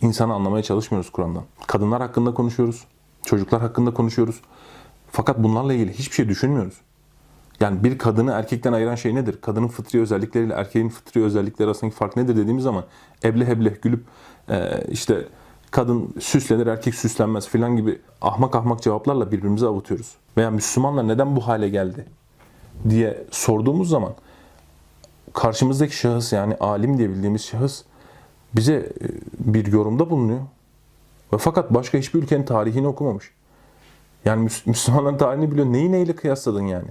İnsanı 0.00 0.34
anlamaya 0.34 0.62
çalışmıyoruz 0.62 1.10
Kur'an'dan. 1.10 1.42
Kadınlar 1.66 2.02
hakkında 2.02 2.34
konuşuyoruz. 2.34 2.84
Çocuklar 3.24 3.60
hakkında 3.60 3.94
konuşuyoruz. 3.94 4.40
Fakat 5.10 5.42
bunlarla 5.42 5.72
ilgili 5.72 5.92
hiçbir 5.92 6.14
şey 6.14 6.28
düşünmüyoruz. 6.28 6.74
Yani 7.60 7.84
bir 7.84 7.98
kadını 7.98 8.32
erkekten 8.32 8.72
ayıran 8.72 8.94
şey 8.94 9.14
nedir? 9.14 9.38
Kadının 9.40 9.68
fıtri 9.68 10.00
özellikleriyle 10.00 10.54
erkeğin 10.54 10.88
fıtri 10.88 11.22
özellikleri 11.24 11.66
arasındaki 11.68 11.96
fark 11.96 12.16
nedir 12.16 12.36
dediğimiz 12.36 12.64
zaman 12.64 12.84
eble 13.24 13.46
heble 13.46 13.68
gülüp 13.82 14.04
işte 14.90 15.24
kadın 15.70 16.14
süslenir 16.20 16.66
erkek 16.66 16.94
süslenmez 16.94 17.48
filan 17.48 17.76
gibi 17.76 17.98
ahmak 18.20 18.54
ahmak 18.54 18.82
cevaplarla 18.82 19.32
birbirimizi 19.32 19.66
avutuyoruz. 19.66 20.16
Veya 20.36 20.50
Müslümanlar 20.50 21.08
neden 21.08 21.36
bu 21.36 21.46
hale 21.46 21.68
geldi 21.68 22.06
diye 22.88 23.24
sorduğumuz 23.30 23.88
zaman 23.88 24.12
karşımızdaki 25.32 25.96
şahıs 25.96 26.32
yani 26.32 26.56
alim 26.60 26.98
diye 26.98 27.10
bildiğimiz 27.10 27.44
şahıs 27.44 27.82
bize 28.56 28.74
e, 28.74 29.06
bir 29.38 29.66
yorumda 29.66 30.10
bulunuyor. 30.10 30.40
Ve 31.32 31.38
fakat 31.38 31.74
başka 31.74 31.98
hiçbir 31.98 32.22
ülkenin 32.22 32.44
tarihini 32.44 32.86
okumamış. 32.86 33.30
Yani 34.24 34.48
Müslümanların 34.66 35.18
tarihini 35.18 35.50
biliyor. 35.50 35.66
Neyi 35.66 35.92
neyle 35.92 36.16
kıyasladın 36.16 36.66
yani? 36.66 36.88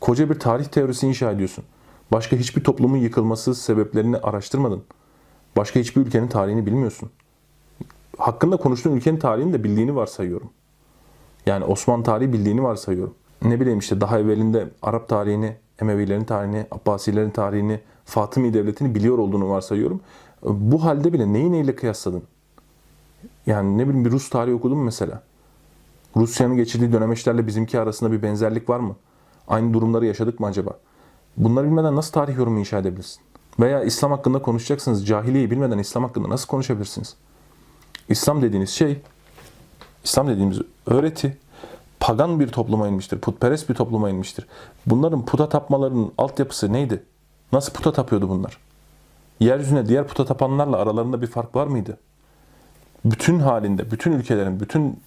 Koca 0.00 0.30
bir 0.30 0.40
tarih 0.40 0.64
teorisi 0.64 1.06
inşa 1.06 1.30
ediyorsun. 1.30 1.64
Başka 2.12 2.36
hiçbir 2.36 2.64
toplumun 2.64 2.96
yıkılması 2.96 3.54
sebeplerini 3.54 4.16
araştırmadın. 4.16 4.82
Başka 5.56 5.80
hiçbir 5.80 6.00
ülkenin 6.00 6.28
tarihini 6.28 6.66
bilmiyorsun. 6.66 7.10
Hakkında 8.18 8.56
konuştuğun 8.56 8.96
ülkenin 8.96 9.18
tarihini 9.18 9.52
de 9.52 9.64
bildiğini 9.64 9.96
varsayıyorum. 9.96 10.50
Yani 11.46 11.64
Osmanlı 11.64 12.04
tarihi 12.04 12.32
bildiğini 12.32 12.62
varsayıyorum. 12.62 13.14
Ne 13.42 13.60
bileyim 13.60 13.78
işte 13.78 14.00
daha 14.00 14.18
evvelinde 14.18 14.70
Arap 14.82 15.08
tarihini, 15.08 15.56
Emevilerin 15.80 16.24
tarihini, 16.24 16.66
Abbasilerin 16.70 17.30
tarihini, 17.30 17.80
Fatımi 18.04 18.54
devletini 18.54 18.94
biliyor 18.94 19.18
olduğunu 19.18 19.50
varsayıyorum. 19.50 20.00
Bu 20.42 20.84
halde 20.84 21.12
bile 21.12 21.32
neyi 21.32 21.52
neyle 21.52 21.76
kıyasladın? 21.76 22.22
Yani 23.46 23.78
ne 23.78 23.88
bileyim 23.88 24.04
bir 24.04 24.10
Rus 24.10 24.30
tarihi 24.30 24.54
okudun 24.54 24.78
mu 24.78 24.84
mesela? 24.84 25.22
Rusya'nın 26.16 26.56
geçirdiği 26.56 26.92
dönemeçlerle 26.92 27.46
bizimki 27.46 27.80
arasında 27.80 28.12
bir 28.12 28.22
benzerlik 28.22 28.68
var 28.68 28.80
mı? 28.80 28.96
Aynı 29.48 29.74
durumları 29.74 30.06
yaşadık 30.06 30.40
mı 30.40 30.46
acaba? 30.46 30.78
Bunları 31.36 31.66
bilmeden 31.66 31.96
nasıl 31.96 32.12
tarih 32.12 32.36
yorumu 32.36 32.58
inşa 32.58 32.78
edebilirsin? 32.78 33.25
Veya 33.60 33.84
İslam 33.84 34.10
hakkında 34.10 34.42
konuşacaksınız. 34.42 35.06
Cahiliyeyi 35.06 35.50
bilmeden 35.50 35.78
İslam 35.78 36.04
hakkında 36.04 36.28
nasıl 36.28 36.46
konuşabilirsiniz? 36.46 37.16
İslam 38.08 38.42
dediğiniz 38.42 38.70
şey, 38.70 39.02
İslam 40.04 40.28
dediğimiz 40.28 40.60
öğreti, 40.86 41.38
pagan 42.00 42.40
bir 42.40 42.48
topluma 42.48 42.88
inmiştir. 42.88 43.18
Putperest 43.18 43.68
bir 43.68 43.74
topluma 43.74 44.10
inmiştir. 44.10 44.46
Bunların 44.86 45.24
puta 45.24 45.48
tapmalarının 45.48 46.12
altyapısı 46.18 46.72
neydi? 46.72 47.02
Nasıl 47.52 47.72
puta 47.72 47.92
tapıyordu 47.92 48.28
bunlar? 48.28 48.58
Yeryüzüne 49.40 49.88
diğer 49.88 50.06
puta 50.06 50.24
tapanlarla 50.24 50.76
aralarında 50.76 51.22
bir 51.22 51.26
fark 51.26 51.56
var 51.56 51.66
mıydı? 51.66 51.98
Bütün 53.04 53.38
halinde, 53.38 53.90
bütün 53.90 54.12
ülkelerin, 54.12 54.60
bütün 54.60 55.00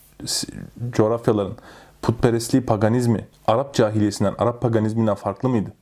coğrafyaların 0.91 1.53
putperestliği, 2.01 2.65
paganizmi, 2.65 3.27
Arap 3.47 3.73
cahiliyesinden, 3.73 4.35
Arap 4.37 4.61
paganizminden 4.61 5.15
farklı 5.15 5.49
mıydı? 5.49 5.73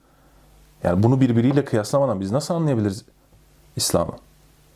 Yani 0.83 1.03
bunu 1.03 1.21
birbiriyle 1.21 1.65
kıyaslamadan 1.65 2.19
biz 2.19 2.31
nasıl 2.31 2.53
anlayabiliriz 2.53 3.05
İslam'ı? 3.75 4.13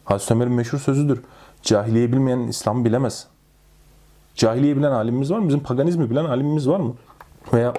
Hazreti 0.06 0.34
Ömer'in 0.34 0.54
meşhur 0.54 0.80
sözüdür. 0.80 1.22
Cahiliye 1.64 2.12
bilmeyen 2.12 2.40
İslam'ı 2.40 2.86
bilemez. 2.86 3.28
Cahiliye 4.36 4.78
bilen 4.78 4.92
alimimiz 4.92 5.32
var 5.32 5.40
mı? 5.40 5.48
Bizim 5.48 5.60
paganizmi 5.60 6.10
bilen 6.10 6.26
alimimiz 6.26 6.70
var 6.70 6.80
mı? 6.80 6.94
Veya 7.54 7.74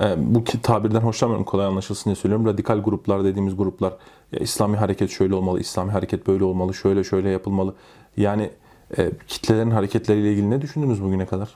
e, 0.00 0.34
bu 0.34 0.44
tabirden 0.44 1.00
hoşlanmıyorum 1.00 1.44
kolay 1.44 1.66
anlaşılsın 1.66 2.04
diye 2.04 2.16
söylüyorum. 2.16 2.46
Radikal 2.46 2.78
gruplar 2.78 3.24
dediğimiz 3.24 3.56
gruplar 3.56 3.92
ya, 4.32 4.38
İslami 4.38 4.76
hareket 4.76 5.10
şöyle 5.10 5.34
olmalı, 5.34 5.60
İslami 5.60 5.90
hareket 5.90 6.26
böyle 6.26 6.44
olmalı, 6.44 6.74
şöyle 6.74 7.04
şöyle 7.04 7.28
yapılmalı. 7.28 7.74
Yani 8.16 8.50
e, 8.98 9.10
kitlelerin 9.28 9.70
hareketleriyle 9.70 10.32
ilgili 10.32 10.50
ne 10.50 10.62
düşündünüz 10.62 11.02
bugüne 11.02 11.26
kadar? 11.26 11.54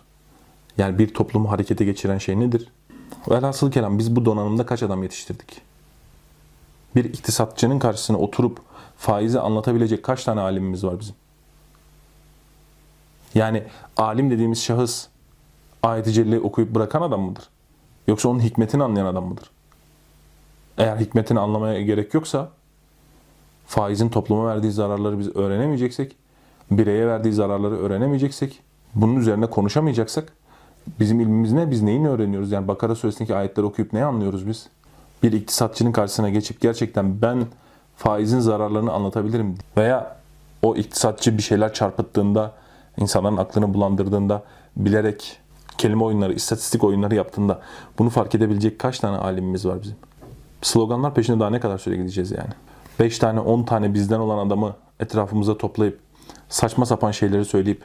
Yani 0.79 0.99
bir 0.99 1.15
toplumu 1.15 1.51
harekete 1.51 1.85
geçiren 1.85 2.19
şey 2.19 2.41
nedir? 2.41 2.69
Velhasıl 3.31 3.71
kelam 3.71 3.99
biz 3.99 4.17
bu 4.17 4.25
donanımda 4.25 4.67
kaç 4.67 4.83
adam 4.83 5.03
yetiştirdik? 5.03 5.70
Bir 6.97 7.05
iktisatçının 7.05 7.79
karşısına 7.79 8.19
oturup 8.19 8.61
faizi 8.97 9.41
anlatabilecek 9.41 10.03
kaç 10.03 10.25
tane 10.25 10.41
alimimiz 10.41 10.85
var 10.85 11.01
bizim? 11.01 11.15
Yani 13.35 13.63
alim 13.97 14.31
dediğimiz 14.31 14.63
şahıs 14.63 15.07
ayet-i 15.83 16.13
celleyi 16.13 16.41
okuyup 16.41 16.75
bırakan 16.75 17.03
adam 17.03 17.21
mıdır? 17.21 17.49
Yoksa 18.07 18.29
onun 18.29 18.41
hikmetini 18.41 18.83
anlayan 18.83 19.07
adam 19.07 19.25
mıdır? 19.25 19.51
Eğer 20.79 20.97
hikmetini 20.97 21.41
anlamaya 21.41 21.83
gerek 21.83 22.15
yoksa 22.15 22.49
faizin 23.67 24.09
topluma 24.09 24.47
verdiği 24.47 24.73
zararları 24.73 25.19
biz 25.19 25.37
öğrenemeyeceksek, 25.37 26.17
bireye 26.71 27.07
verdiği 27.07 27.33
zararları 27.33 27.79
öğrenemeyeceksek, 27.79 28.63
bunun 28.95 29.17
üzerine 29.17 29.47
konuşamayacaksak 29.47 30.33
bizim 31.01 31.21
ilmimiz 31.21 31.53
ne? 31.53 31.71
Biz 31.71 31.83
neyini 31.83 32.09
öğreniyoruz? 32.09 32.53
Yani 32.53 32.69
Bakara 32.69 32.95
suresindeki 32.95 33.35
ayetleri 33.35 33.67
okuyup 33.67 33.93
ne 33.93 34.05
anlıyoruz 34.05 34.47
biz? 34.47 34.69
Bir 35.23 35.33
iktisatçının 35.33 35.93
karşısına 35.93 36.31
geçip 36.31 36.61
gerçekten 36.61 37.23
ben 37.23 37.47
faizin 37.97 38.41
zararlarını 38.41 38.93
anlatabilirim 38.93 39.59
veya 39.77 40.17
o 40.63 40.77
iktisatçı 40.77 41.39
bir 41.39 41.43
şeyler 41.43 41.73
çarpıttığında, 41.73 42.53
insanların 42.97 43.37
aklını 43.37 43.75
bulandırdığında, 43.75 44.43
bilerek 44.77 45.39
kelime 45.79 46.05
oyunları, 46.05 46.33
istatistik 46.33 46.85
oyunları 46.85 47.15
yaptığında 47.15 47.61
bunu 47.99 48.11
fark 48.11 48.35
edebilecek 48.35 48.79
kaç 48.79 48.99
tane 48.99 49.17
alimimiz 49.17 49.67
var 49.67 49.83
bizim? 49.83 49.97
Sloganlar 50.63 51.15
peşinde 51.15 51.41
daha 51.41 51.51
ne 51.51 51.61
kadar 51.61 51.79
süre 51.79 51.97
gideceğiz 51.97 52.31
yani? 52.31 52.51
5 53.01 53.19
tane 53.19 53.41
10 53.41 53.63
tane 53.63 53.95
bizden 53.95 54.19
olan 54.19 54.47
adamı 54.47 54.77
etrafımıza 55.01 55.59
toplayıp 55.59 56.01
saçma 56.49 56.87
sapan 56.87 57.11
şeyleri 57.11 57.45
söyleyip 57.45 57.83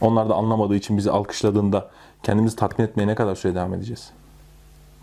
onlar 0.00 0.28
da 0.28 0.34
anlamadığı 0.34 0.76
için 0.76 0.96
bizi 0.96 1.10
alkışladığında 1.10 1.90
kendimizi 2.22 2.56
tatmin 2.56 2.84
etmeye 2.84 3.06
ne 3.06 3.14
kadar 3.14 3.34
süre 3.34 3.54
devam 3.54 3.74
edeceğiz? 3.74 4.10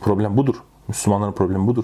Problem 0.01 0.37
budur. 0.37 0.63
Müslümanların 0.88 1.31
problemi 1.31 1.67
budur. 1.67 1.83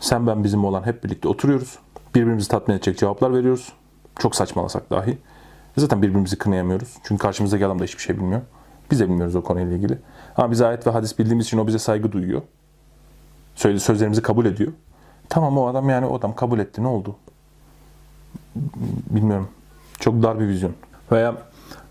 Sen 0.00 0.26
ben 0.26 0.44
bizim 0.44 0.64
olan 0.64 0.86
hep 0.86 1.04
birlikte 1.04 1.28
oturuyoruz. 1.28 1.78
Birbirimizi 2.14 2.48
tatmin 2.48 2.74
edecek 2.74 2.98
cevaplar 2.98 3.34
veriyoruz. 3.34 3.72
Çok 4.18 4.36
saçmalasak 4.36 4.90
dahi. 4.90 5.18
Zaten 5.76 6.02
birbirimizi 6.02 6.38
kınayamıyoruz. 6.38 6.96
Çünkü 7.02 7.22
karşımızdaki 7.22 7.66
adam 7.66 7.78
da 7.78 7.84
hiçbir 7.84 8.02
şey 8.02 8.16
bilmiyor. 8.16 8.40
Biz 8.90 9.00
de 9.00 9.08
bilmiyoruz 9.08 9.36
o 9.36 9.42
konuyla 9.42 9.76
ilgili. 9.76 9.98
Ama 10.36 10.50
biz 10.50 10.60
ayet 10.62 10.86
ve 10.86 10.90
hadis 10.90 11.18
bildiğimiz 11.18 11.46
için 11.46 11.58
o 11.58 11.66
bize 11.66 11.78
saygı 11.78 12.12
duyuyor. 12.12 12.42
Söylediği 13.54 13.80
sözlerimizi 13.80 14.22
kabul 14.22 14.46
ediyor. 14.46 14.72
Tamam 15.28 15.58
o 15.58 15.66
adam 15.66 15.90
yani 15.90 16.06
o 16.06 16.18
adam 16.18 16.34
kabul 16.34 16.58
etti. 16.58 16.82
Ne 16.82 16.88
oldu? 16.88 17.16
Bilmiyorum. 19.10 19.48
Çok 20.00 20.22
dar 20.22 20.40
bir 20.40 20.48
vizyon. 20.48 20.72
Veya 21.12 21.34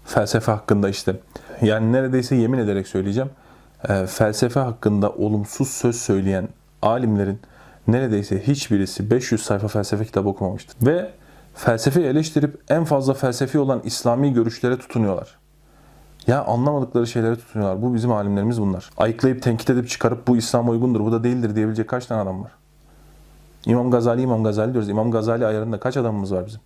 felsefe 0.06 0.52
hakkında 0.52 0.90
işte. 0.90 1.20
Yani 1.62 1.92
neredeyse 1.92 2.36
yemin 2.36 2.58
ederek 2.58 2.88
söyleyeceğim. 2.88 3.30
E, 3.90 4.06
felsefe 4.08 4.60
hakkında 4.60 5.10
olumsuz 5.10 5.68
söz 5.68 5.96
söyleyen 5.96 6.48
alimlerin 6.82 7.40
neredeyse 7.88 8.48
hiçbirisi 8.48 9.12
500 9.12 9.44
sayfa 9.44 9.68
felsefe 9.68 10.06
kitabı 10.06 10.30
okumamıştır. 10.30 10.88
Ve 10.88 11.12
felsefeyi 11.56 12.06
eleştirip 12.06 12.62
en 12.70 12.84
fazla 12.84 13.14
felsefi 13.14 13.60
olan 13.60 13.82
İslami 13.84 14.34
görüşlere 14.34 14.78
tutunuyorlar. 14.78 15.38
Ya 16.28 16.44
anlamadıkları 16.44 17.08
şeylere 17.08 17.36
tutunuyorlar. 17.36 17.82
Bu 17.82 17.94
bizim 17.94 18.12
alimlerimiz 18.12 18.62
bunlar. 18.62 18.90
Ayıklayıp 18.98 19.42
tenkit 19.42 19.70
edip 19.70 19.90
çıkarıp 19.90 20.28
bu 20.28 20.38
İslam 20.38 20.70
uygundur, 20.70 21.00
bu 21.00 21.12
da 21.12 21.24
değildir 21.24 21.56
diyebilecek 21.56 21.88
kaç 21.88 22.06
tane 22.06 22.22
adam 22.22 22.44
var? 22.44 22.52
İmam 23.66 23.92
Gazali, 23.92 24.22
İmam 24.22 24.44
Gazali 24.44 24.74
diyoruz. 24.74 24.90
İmam 24.90 25.12
Gazali 25.12 25.46
ayarında 25.46 25.80
kaç 25.80 25.98
adamımız 25.98 26.34
var 26.34 26.46
bizim? 26.46 26.62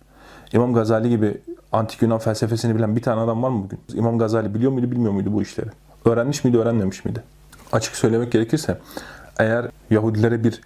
İmam 0.52 0.74
Gazali 0.74 1.08
gibi 1.08 1.40
antik 1.72 2.02
Yunan 2.02 2.18
felsefesini 2.18 2.76
bilen 2.76 2.96
bir 2.96 3.02
tane 3.02 3.20
adam 3.20 3.42
var 3.42 3.50
mı 3.50 3.62
bugün? 3.64 3.80
İmam 3.94 4.18
Gazali 4.18 4.54
biliyor 4.54 4.72
muydu, 4.72 4.90
bilmiyor 4.90 5.12
muydu 5.12 5.32
bu 5.32 5.42
işleri? 5.42 5.70
Öğrenmiş 6.06 6.44
miydi, 6.44 6.58
öğrenmemiş 6.58 7.04
miydi? 7.04 7.22
Açık 7.72 7.96
söylemek 7.96 8.32
gerekirse 8.32 8.78
eğer 9.38 9.70
Yahudilere 9.90 10.44
bir 10.44 10.60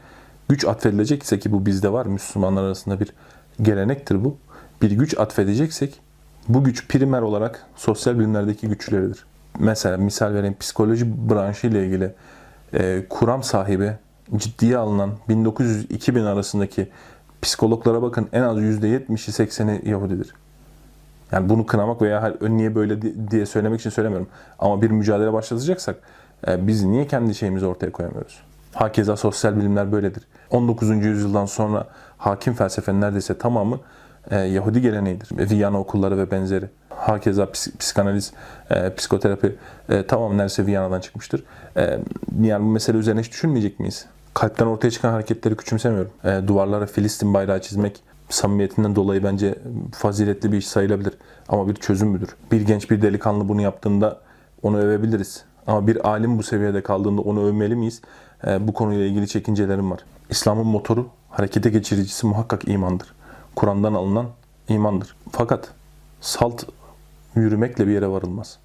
güç 0.48 0.64
atfedilecekse 0.64 1.38
ki 1.38 1.52
bu 1.52 1.66
bizde 1.66 1.92
var, 1.92 2.06
Müslümanlar 2.06 2.62
arasında 2.62 3.00
bir 3.00 3.12
gelenektir 3.62 4.24
bu. 4.24 4.36
Bir 4.82 4.90
güç 4.90 5.18
atfedeceksek 5.18 6.00
bu 6.48 6.64
güç 6.64 6.88
primer 6.88 7.22
olarak 7.22 7.66
sosyal 7.76 8.18
bilimlerdeki 8.18 8.68
güçleridir. 8.68 9.24
Mesela 9.58 9.96
misal 9.96 10.34
vereyim 10.34 10.56
psikoloji 10.60 11.30
branşı 11.30 11.66
ile 11.66 11.86
ilgili 11.86 12.14
e, 12.74 13.06
kuram 13.10 13.42
sahibi 13.42 13.92
ciddiye 14.36 14.76
alınan 14.76 15.10
1900-2000 15.28 16.26
arasındaki 16.26 16.88
psikologlara 17.42 18.02
bakın 18.02 18.28
en 18.32 18.42
az 18.42 18.58
%70'i 18.58 19.46
80'i 19.46 19.88
Yahudidir. 19.88 20.34
Yani 21.32 21.48
bunu 21.48 21.66
kınamak 21.66 22.02
veya 22.02 22.22
"Ha, 22.22 22.32
niye 22.48 22.74
böyle 22.74 23.02
di- 23.02 23.30
diye 23.30 23.46
söylemek 23.46 23.80
için 23.80 23.90
söylemiyorum. 23.90 24.28
Ama 24.58 24.82
bir 24.82 24.90
mücadele 24.90 25.32
başlatacaksak 25.32 25.96
e, 26.48 26.66
biz 26.66 26.84
niye 26.84 27.06
kendi 27.06 27.34
şeyimizi 27.34 27.66
ortaya 27.66 27.92
koyamıyoruz? 27.92 28.40
Hakeza 28.74 29.16
sosyal 29.16 29.56
bilimler 29.56 29.92
böyledir. 29.92 30.22
19. 30.50 30.88
yüzyıldan 31.06 31.46
sonra 31.46 31.86
hakim 32.18 32.54
felsefenin 32.54 33.00
neredeyse 33.00 33.38
tamamı 33.38 33.78
e, 34.30 34.38
Yahudi 34.38 34.80
geleneğidir. 34.80 35.50
Viyana 35.50 35.80
okulları 35.80 36.18
ve 36.18 36.30
benzeri. 36.30 36.66
Hakeza 36.90 37.42
ps- 37.44 37.76
psikanaliz, 37.78 38.32
e, 38.70 38.94
psikoterapi 38.94 39.56
e, 39.88 40.06
tamamı 40.06 40.34
neredeyse 40.34 40.66
Viyana'dan 40.66 41.00
çıkmıştır. 41.00 41.44
E, 41.76 41.98
yani 42.42 42.64
bu 42.64 42.68
mesele 42.68 42.98
üzerine 42.98 43.20
hiç 43.20 43.30
düşünmeyecek 43.32 43.80
miyiz? 43.80 44.06
Kalpten 44.34 44.66
ortaya 44.66 44.90
çıkan 44.90 45.12
hareketleri 45.12 45.56
küçümsemiyorum. 45.56 46.10
E, 46.24 46.40
duvarlara 46.48 46.86
Filistin 46.86 47.34
bayrağı 47.34 47.60
çizmek 47.60 48.02
samimiyetinden 48.30 48.96
dolayı 48.96 49.24
bence 49.24 49.54
faziletli 49.92 50.52
bir 50.52 50.58
iş 50.58 50.68
sayılabilir. 50.68 51.14
Ama 51.48 51.68
bir 51.68 51.74
çözüm 51.74 52.08
müdür? 52.08 52.36
Bir 52.52 52.60
genç 52.60 52.90
bir 52.90 53.02
delikanlı 53.02 53.48
bunu 53.48 53.60
yaptığında 53.60 54.20
onu 54.62 54.78
övebiliriz. 54.78 55.44
Ama 55.66 55.86
bir 55.86 56.08
alim 56.08 56.38
bu 56.38 56.42
seviyede 56.42 56.82
kaldığında 56.82 57.20
onu 57.20 57.44
övmeli 57.44 57.76
miyiz? 57.76 58.02
E, 58.46 58.68
bu 58.68 58.74
konuyla 58.74 59.04
ilgili 59.04 59.28
çekincelerim 59.28 59.90
var. 59.90 60.00
İslam'ın 60.30 60.66
motoru, 60.66 61.08
harekete 61.30 61.70
geçiricisi 61.70 62.26
muhakkak 62.26 62.68
imandır. 62.68 63.14
Kur'an'dan 63.56 63.94
alınan 63.94 64.26
imandır. 64.68 65.16
Fakat 65.30 65.68
salt 66.20 66.64
yürümekle 67.34 67.86
bir 67.86 67.92
yere 67.92 68.08
varılmaz. 68.08 68.58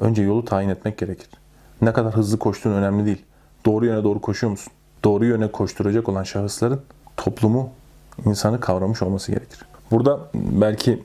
Önce 0.00 0.22
yolu 0.22 0.44
tayin 0.44 0.68
etmek 0.68 0.98
gerekir. 0.98 1.28
Ne 1.82 1.92
kadar 1.92 2.16
hızlı 2.16 2.38
koştuğun 2.38 2.72
önemli 2.72 3.06
değil. 3.06 3.24
Doğru 3.66 3.86
yöne 3.86 4.04
doğru 4.04 4.20
koşuyor 4.20 4.50
musun? 4.50 4.72
Doğru 5.04 5.24
yöne 5.24 5.50
koşturacak 5.52 6.08
olan 6.08 6.22
şahısların 6.22 6.80
toplumu, 7.16 7.70
insanı 8.26 8.60
kavramış 8.60 9.02
olması 9.02 9.32
gerekir. 9.32 9.58
Burada 9.90 10.20
belki 10.34 11.02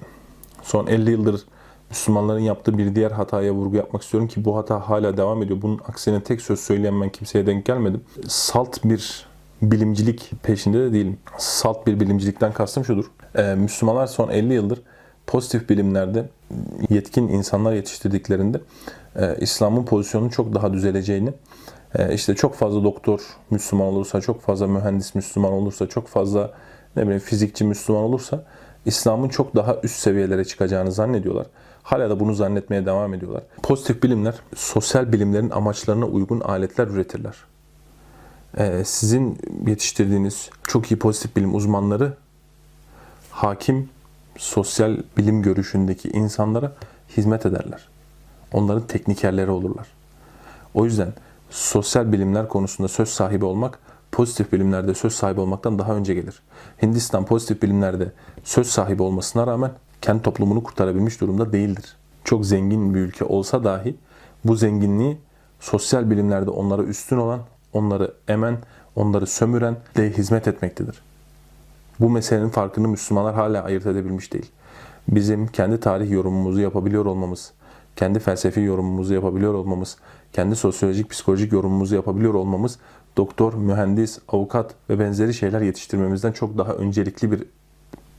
son 0.64 0.88
50 0.88 1.12
yıldır 1.12 1.42
Müslümanların 1.90 2.40
yaptığı 2.40 2.78
bir 2.78 2.96
diğer 2.96 3.12
hataya 3.12 3.54
vurgu 3.54 3.76
yapmak 3.76 4.04
istiyorum 4.04 4.28
ki 4.28 4.46
bu 4.46 4.58
hata 4.58 4.90
hala 4.90 5.18
devam 5.18 5.44
ediyor. 5.44 5.62
Bunun 5.62 5.80
aksine 5.88 6.24
tek 6.24 6.42
söz 6.42 6.60
söyleyen 6.60 7.02
ben 7.02 7.10
kimseye 7.10 7.46
denk 7.46 7.66
gelmedim. 7.66 8.02
Salt 8.28 8.84
bir 8.84 9.26
bilimcilik 9.62 10.32
peşinde 10.44 10.80
de 10.80 10.94
değilim. 10.94 11.18
Salt 11.38 11.88
bir 11.88 12.00
bilimcilikten 12.00 12.54
kastım 12.54 12.86
şudur. 12.86 13.06
Ee, 13.36 13.56
Müslümanlar 13.56 14.08
son 14.08 14.30
50 14.30 14.54
yıldır 14.54 14.82
pozitif 15.28 15.70
bilimlerde 15.70 16.30
yetkin 16.90 17.28
insanlar 17.28 17.74
yetiştirdiklerinde 17.74 18.62
e, 19.16 19.36
İslam'ın 19.40 19.86
pozisyonunun 19.86 20.30
çok 20.30 20.54
daha 20.54 20.74
düzeleceğini, 20.74 21.34
e, 21.96 22.14
işte 22.14 22.36
çok 22.36 22.56
fazla 22.56 22.84
doktor 22.84 23.22
Müslüman 23.50 23.88
olursa, 23.88 24.22
çok 24.22 24.42
fazla 24.42 24.68
mühendis 24.68 25.16
Müslüman 25.16 25.52
olursa, 25.52 25.88
çok 25.88 26.08
fazla 26.08 26.54
ne 26.96 27.04
bileyim 27.04 27.20
fizikçi 27.20 27.64
Müslüman 27.64 28.04
olursa 28.04 28.44
İslam'ın 28.86 29.30
çok 29.30 29.56
daha 29.56 29.78
üst 29.84 29.96
seviyelere 29.96 30.46
çıkacağını 30.46 30.92
zannediyorlar. 30.92 31.46
Hala 31.84 32.10
da 32.10 32.20
bunu 32.20 32.34
zannetmeye 32.34 32.86
devam 32.86 33.14
ediyorlar. 33.14 33.44
Pozitif 33.64 34.04
bilimler 34.04 34.36
sosyal 34.56 35.12
bilimlerin 35.12 35.50
amaçlarına 35.50 36.06
uygun 36.06 36.40
aletler 36.40 36.88
üretirler. 36.88 37.36
Ee, 38.58 38.84
sizin 38.86 39.38
yetiştirdiğiniz 39.68 40.50
çok 40.64 40.92
iyi 40.92 41.00
pozitif 41.00 41.36
bilim 41.36 41.56
uzmanları 41.56 42.14
hakim 43.32 43.90
sosyal 44.38 44.98
bilim 45.18 45.42
görüşündeki 45.42 46.10
insanlara 46.10 46.72
hizmet 47.18 47.46
ederler. 47.46 47.88
Onların 48.54 48.88
teknikerleri 48.88 49.52
olurlar. 49.52 49.88
O 50.74 50.86
yüzden 50.86 51.14
sosyal 51.50 52.12
bilimler 52.12 52.48
konusunda 52.48 52.88
söz 52.88 53.10
sahibi 53.10 53.46
olmak 53.46 53.80
pozitif 54.16 54.52
bilimlerde 54.52 54.94
söz 54.94 55.14
sahibi 55.14 55.40
olmaktan 55.40 55.80
daha 55.80 55.96
önce 55.96 56.14
gelir. 56.14 56.42
Hindistan 56.82 57.26
pozitif 57.26 57.62
bilimlerde 57.62 58.12
söz 58.44 58.68
sahibi 58.68 59.04
olmasına 59.04 59.48
rağmen 59.48 59.72
kendi 60.02 60.22
toplumunu 60.22 60.64
kurtarabilmiş 60.64 61.22
durumda 61.22 61.54
değildir. 61.54 61.96
Çok 62.24 62.46
zengin 62.46 62.94
bir 62.94 63.00
ülke 63.00 63.26
olsa 63.26 63.64
dahi 63.64 63.96
bu 64.46 64.56
zenginliği 64.56 65.18
sosyal 65.60 66.10
bilimlerde 66.10 66.50
onlara 66.50 66.84
üstün 66.84 67.18
olan, 67.18 67.40
onları 67.74 68.14
emen, 68.28 68.58
onları 68.96 69.28
sömüren 69.28 69.78
de 69.98 70.12
hizmet 70.12 70.48
etmektedir. 70.48 71.02
Bu 72.00 72.10
meselenin 72.10 72.50
farkını 72.50 72.88
Müslümanlar 72.88 73.36
hala 73.36 73.64
ayırt 73.64 73.86
edebilmiş 73.86 74.34
değil. 74.34 74.52
Bizim 75.08 75.48
kendi 75.48 75.80
tarih 75.80 76.12
yorumumuzu 76.12 76.62
yapabiliyor 76.62 77.06
olmamız, 77.06 77.52
kendi 77.96 78.20
felsefi 78.20 78.60
yorumumuzu 78.60 79.14
yapabiliyor 79.14 79.54
olmamız, 79.54 79.98
kendi 80.34 80.56
sosyolojik, 80.56 81.10
psikolojik 81.10 81.52
yorumumuzu 81.52 81.96
yapabiliyor 81.96 82.34
olmamız 82.34 82.80
doktor, 83.18 83.54
mühendis, 83.54 84.20
avukat 84.30 84.76
ve 84.90 85.00
benzeri 85.00 85.34
şeyler 85.34 85.62
yetiştirmemizden 85.62 86.32
çok 86.32 86.58
daha 86.58 86.74
öncelikli 86.74 87.32
bir 87.32 87.44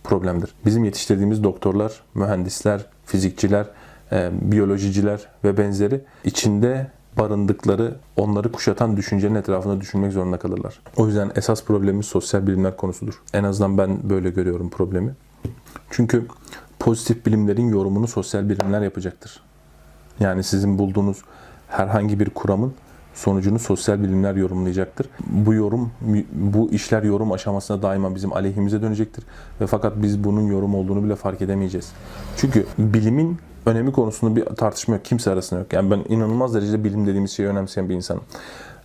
problemdir. 0.05 0.55
Bizim 0.65 0.85
yetiştirdiğimiz 0.85 1.45
doktorlar, 1.45 2.03
mühendisler, 2.15 2.87
fizikçiler, 3.07 3.67
e, 4.13 4.31
biyolojiciler 4.33 5.29
ve 5.45 5.59
benzeri 5.59 6.01
içinde 6.25 6.91
barındıkları, 7.19 7.97
onları 8.17 8.53
kuşatan 8.53 8.97
düşüncenin 8.97 9.35
etrafında 9.35 9.81
düşünmek 9.81 10.13
zorunda 10.13 10.39
kalırlar. 10.39 10.81
O 10.97 11.07
yüzden 11.07 11.33
esas 11.37 11.65
problemimiz 11.65 12.07
sosyal 12.07 12.47
bilimler 12.47 12.77
konusudur. 12.77 13.23
En 13.35 13.45
azından 13.45 13.79
ben 13.79 14.11
böyle 14.11 14.31
görüyorum 14.31 14.71
problemi. 14.71 15.15
Çünkü 15.91 16.27
pozitif 16.79 17.27
bilimlerin 17.27 17.69
yorumunu 17.69 18.09
sosyal 18.09 18.49
bilimler 18.49 18.83
yapacaktır. 18.83 19.41
Yani 20.21 20.45
sizin 20.45 20.79
bulduğunuz 20.79 21.23
herhangi 21.69 22.21
bir 22.21 22.31
kuramın 22.31 22.75
sonucunu 23.17 23.59
sosyal 23.59 24.03
bilimler 24.03 24.35
yorumlayacaktır. 24.35 25.07
Bu 25.27 25.55
yorum, 25.55 25.91
bu 26.33 26.71
işler 26.71 27.03
yorum 27.03 27.33
aşamasında 27.33 27.83
daima 27.83 28.15
bizim 28.15 28.33
aleyhimize 28.33 28.83
dönecektir. 28.83 29.25
Ve 29.61 29.67
fakat 29.67 30.03
biz 30.03 30.25
bunun 30.25 30.47
yorum 30.47 30.75
olduğunu 30.75 31.05
bile 31.05 31.17
fark 31.17 31.43
edemeyeceğiz. 31.43 31.93
Çünkü 32.37 32.67
bilimin 32.79 33.39
önemi 33.67 33.93
konusunda 33.93 34.37
bir 34.37 34.45
tartışma 34.45 34.95
yok. 34.95 35.05
Kimse 35.05 35.31
arasında 35.31 35.61
yok. 35.61 35.73
Yani 35.73 35.91
ben 35.91 36.05
inanılmaz 36.09 36.55
derecede 36.55 36.85
bilim 36.85 37.07
dediğimiz 37.07 37.31
şeyi 37.31 37.49
önemseyen 37.49 37.89
bir 37.89 37.95
insanım. 37.95 38.23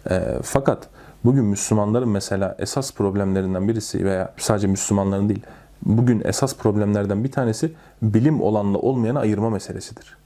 E, 0.09 0.21
fakat 0.43 0.87
bugün 1.25 1.45
Müslümanların 1.45 2.09
mesela 2.09 2.55
esas 2.59 2.93
problemlerinden 2.93 3.67
birisi 3.67 4.05
veya 4.05 4.33
sadece 4.37 4.67
Müslümanların 4.67 5.29
değil, 5.29 5.43
bugün 5.85 6.21
esas 6.25 6.55
problemlerden 6.55 7.23
bir 7.23 7.31
tanesi 7.31 7.73
bilim 8.01 8.41
olanla 8.41 8.77
olmayanı 8.77 9.19
ayırma 9.19 9.49
meselesidir. 9.49 10.20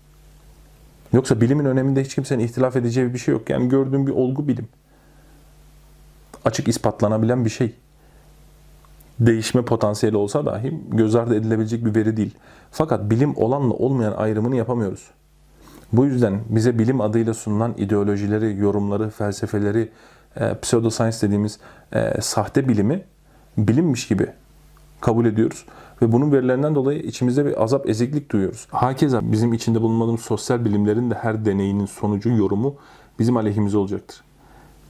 Yoksa 1.13 1.41
bilimin 1.41 1.65
öneminde 1.65 2.03
hiç 2.03 2.15
kimsenin 2.15 2.43
ihtilaf 2.43 2.75
edeceği 2.75 3.13
bir 3.13 3.19
şey 3.19 3.33
yok. 3.33 3.49
Yani 3.49 3.69
gördüğüm 3.69 4.07
bir 4.07 4.11
olgu 4.11 4.47
bilim. 4.47 4.67
Açık 6.45 6.67
ispatlanabilen 6.67 7.45
bir 7.45 7.49
şey. 7.49 7.75
Değişme 9.19 9.61
potansiyeli 9.61 10.17
olsa 10.17 10.45
dahi 10.45 10.81
göz 10.89 11.15
ardı 11.15 11.35
edilebilecek 11.35 11.85
bir 11.85 11.95
veri 11.95 12.17
değil. 12.17 12.35
Fakat 12.71 13.09
bilim 13.09 13.37
olanla 13.37 13.73
olmayan 13.73 14.13
ayrımını 14.13 14.55
yapamıyoruz. 14.55 15.11
Bu 15.93 16.05
yüzden 16.05 16.39
bize 16.49 16.79
bilim 16.79 17.01
adıyla 17.01 17.33
sunulan 17.33 17.73
ideolojileri, 17.77 18.57
yorumları, 18.57 19.09
felsefeleri, 19.09 19.89
e, 20.35 20.59
pseudoscience 20.61 21.17
dediğimiz 21.21 21.59
e, 21.93 22.21
sahte 22.21 22.67
bilimi 22.67 23.03
bilimmiş 23.57 24.07
gibi 24.07 24.27
kabul 25.01 25.25
ediyoruz. 25.25 25.65
Ve 26.01 26.11
bunun 26.11 26.31
verilerinden 26.31 26.75
dolayı 26.75 26.99
içimizde 26.99 27.45
bir 27.45 27.63
azap, 27.63 27.89
eziklik 27.89 28.31
duyuyoruz. 28.31 28.67
Hakeza 28.71 29.31
bizim 29.31 29.53
içinde 29.53 29.81
bulunmadığımız 29.81 30.21
sosyal 30.21 30.65
bilimlerin 30.65 31.11
de 31.11 31.15
her 31.15 31.45
deneyinin 31.45 31.85
sonucu, 31.85 32.29
yorumu 32.29 32.75
bizim 33.19 33.37
aleyhimize 33.37 33.77
olacaktır. 33.77 34.23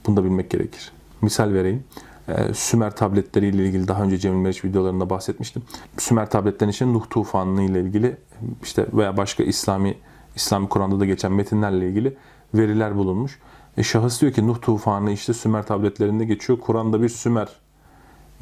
Bunu 0.06 0.16
da 0.16 0.24
bilmek 0.24 0.50
gerekir. 0.50 0.92
Misal 1.22 1.52
vereyim. 1.52 1.84
Ee, 2.28 2.54
Sümer 2.54 2.96
tabletleriyle 2.96 3.66
ilgili 3.66 3.88
daha 3.88 4.02
önce 4.02 4.18
Cemil 4.18 4.36
Meriç 4.36 4.64
videolarında 4.64 5.10
bahsetmiştim. 5.10 5.62
Sümer 5.98 6.30
tabletlerin 6.30 6.70
için 6.70 6.94
Nuh 6.94 7.04
tufanı 7.10 7.62
ile 7.62 7.80
ilgili 7.80 8.16
işte 8.62 8.86
veya 8.92 9.16
başka 9.16 9.42
İslami 9.42 9.94
İslami 10.36 10.68
Kur'an'da 10.68 11.00
da 11.00 11.06
geçen 11.06 11.32
metinlerle 11.32 11.88
ilgili 11.88 12.16
veriler 12.54 12.96
bulunmuş. 12.96 13.38
E, 13.76 13.82
şahıs 13.82 14.20
diyor 14.20 14.32
ki 14.32 14.46
Nuh 14.46 14.60
tufanı 14.62 15.10
işte 15.10 15.32
Sümer 15.32 15.66
tabletlerinde 15.66 16.24
geçiyor. 16.24 16.58
Kur'an'da 16.60 17.02
bir 17.02 17.08
Sümer 17.08 17.48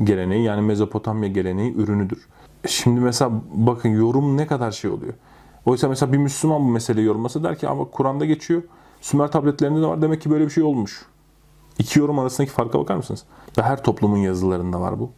geleneği 0.04 0.44
yani 0.44 0.60
Mezopotamya 0.60 1.28
geleneği 1.28 1.74
ürünüdür. 1.74 2.28
Şimdi 2.66 3.00
mesela 3.00 3.30
bakın 3.52 3.88
yorum 3.88 4.36
ne 4.36 4.46
kadar 4.46 4.70
şey 4.70 4.90
oluyor. 4.90 5.14
Oysa 5.66 5.88
mesela 5.88 6.12
bir 6.12 6.18
Müslüman 6.18 6.62
bu 6.62 6.68
meseleyi 6.68 7.06
yorumlasa 7.06 7.42
der 7.42 7.58
ki 7.58 7.68
ama 7.68 7.84
Kur'an'da 7.84 8.24
geçiyor. 8.24 8.62
Sümer 9.00 9.30
tabletlerinde 9.30 9.82
de 9.82 9.86
var 9.86 10.02
demek 10.02 10.22
ki 10.22 10.30
böyle 10.30 10.44
bir 10.44 10.50
şey 10.50 10.64
olmuş. 10.64 11.06
İki 11.78 11.98
yorum 11.98 12.18
arasındaki 12.18 12.52
farka 12.52 12.78
bakar 12.78 12.96
mısınız? 12.96 13.24
Ve 13.58 13.62
her 13.62 13.82
toplumun 13.82 14.16
yazılarında 14.16 14.80
var 14.80 15.00
bu. 15.00 15.10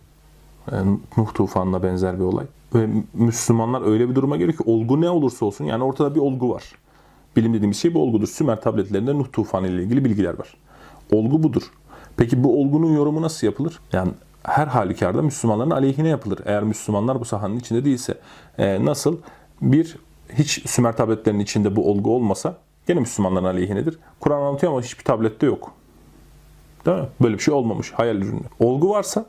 Yani 0.73 0.99
Nuh 1.17 1.35
tufanına 1.35 1.83
benzer 1.83 2.19
bir 2.19 2.25
olay. 2.25 2.47
Ve 2.75 2.89
Müslümanlar 3.15 3.83
öyle 3.87 4.09
bir 4.11 4.15
duruma 4.15 4.37
geliyor 4.37 4.59
ki 4.59 4.65
olgu 4.67 5.01
ne 5.01 5.11
olursa 5.11 5.47
olsun 5.47 5.65
yani 5.65 5.85
ortada 5.85 6.15
bir 6.15 6.21
olgu 6.21 6.51
var. 6.51 6.73
Bilim 7.37 7.55
dediğimiz 7.55 7.77
şey 7.77 7.95
bu 7.95 8.03
olgudur. 8.03 8.29
Sümer 8.29 8.61
tabletlerinde 8.61 9.19
Nuh 9.19 9.27
tufanı 9.33 9.69
ile 9.69 9.83
ilgili 9.83 10.05
bilgiler 10.05 10.39
var. 10.39 10.57
Olgu 11.13 11.43
budur. 11.43 11.63
Peki 12.17 12.45
bu 12.45 12.61
olgunun 12.61 12.93
yorumu 12.93 13.23
nasıl 13.23 13.47
yapılır? 13.47 13.81
Yani 13.93 14.11
her 14.47 14.67
halükarda 14.67 15.23
Müslümanların 15.23 15.71
aleyhine 15.71 16.09
yapılır. 16.09 16.39
Eğer 16.45 16.63
Müslümanlar 16.63 17.21
bu 17.21 17.25
sahanın 17.25 17.57
içinde 17.57 17.85
değilse. 17.85 18.19
E, 18.59 18.85
nasıl? 18.85 19.19
Bir, 19.63 19.97
hiç 20.33 20.71
Sümer 20.71 20.97
tabletlerinin 20.97 21.41
içinde 21.41 21.77
bu 21.77 21.91
olgu 21.91 22.15
olmasa 22.15 22.59
gene 22.87 23.01
Müslümanların 23.01 23.45
aleyhinedir. 23.45 23.99
Kur'an 24.21 24.43
anlatıyor 24.43 24.73
ama 24.73 24.83
hiçbir 24.83 25.05
tablette 25.05 25.47
yok. 25.47 25.73
Değil 26.87 26.97
mi? 26.97 27.07
Böyle 27.23 27.35
bir 27.35 27.43
şey 27.43 27.55
olmamış. 27.55 27.93
Hayal 27.93 28.17
ürünü. 28.17 28.41
Olgu 28.61 28.91
varsa 28.91 29.27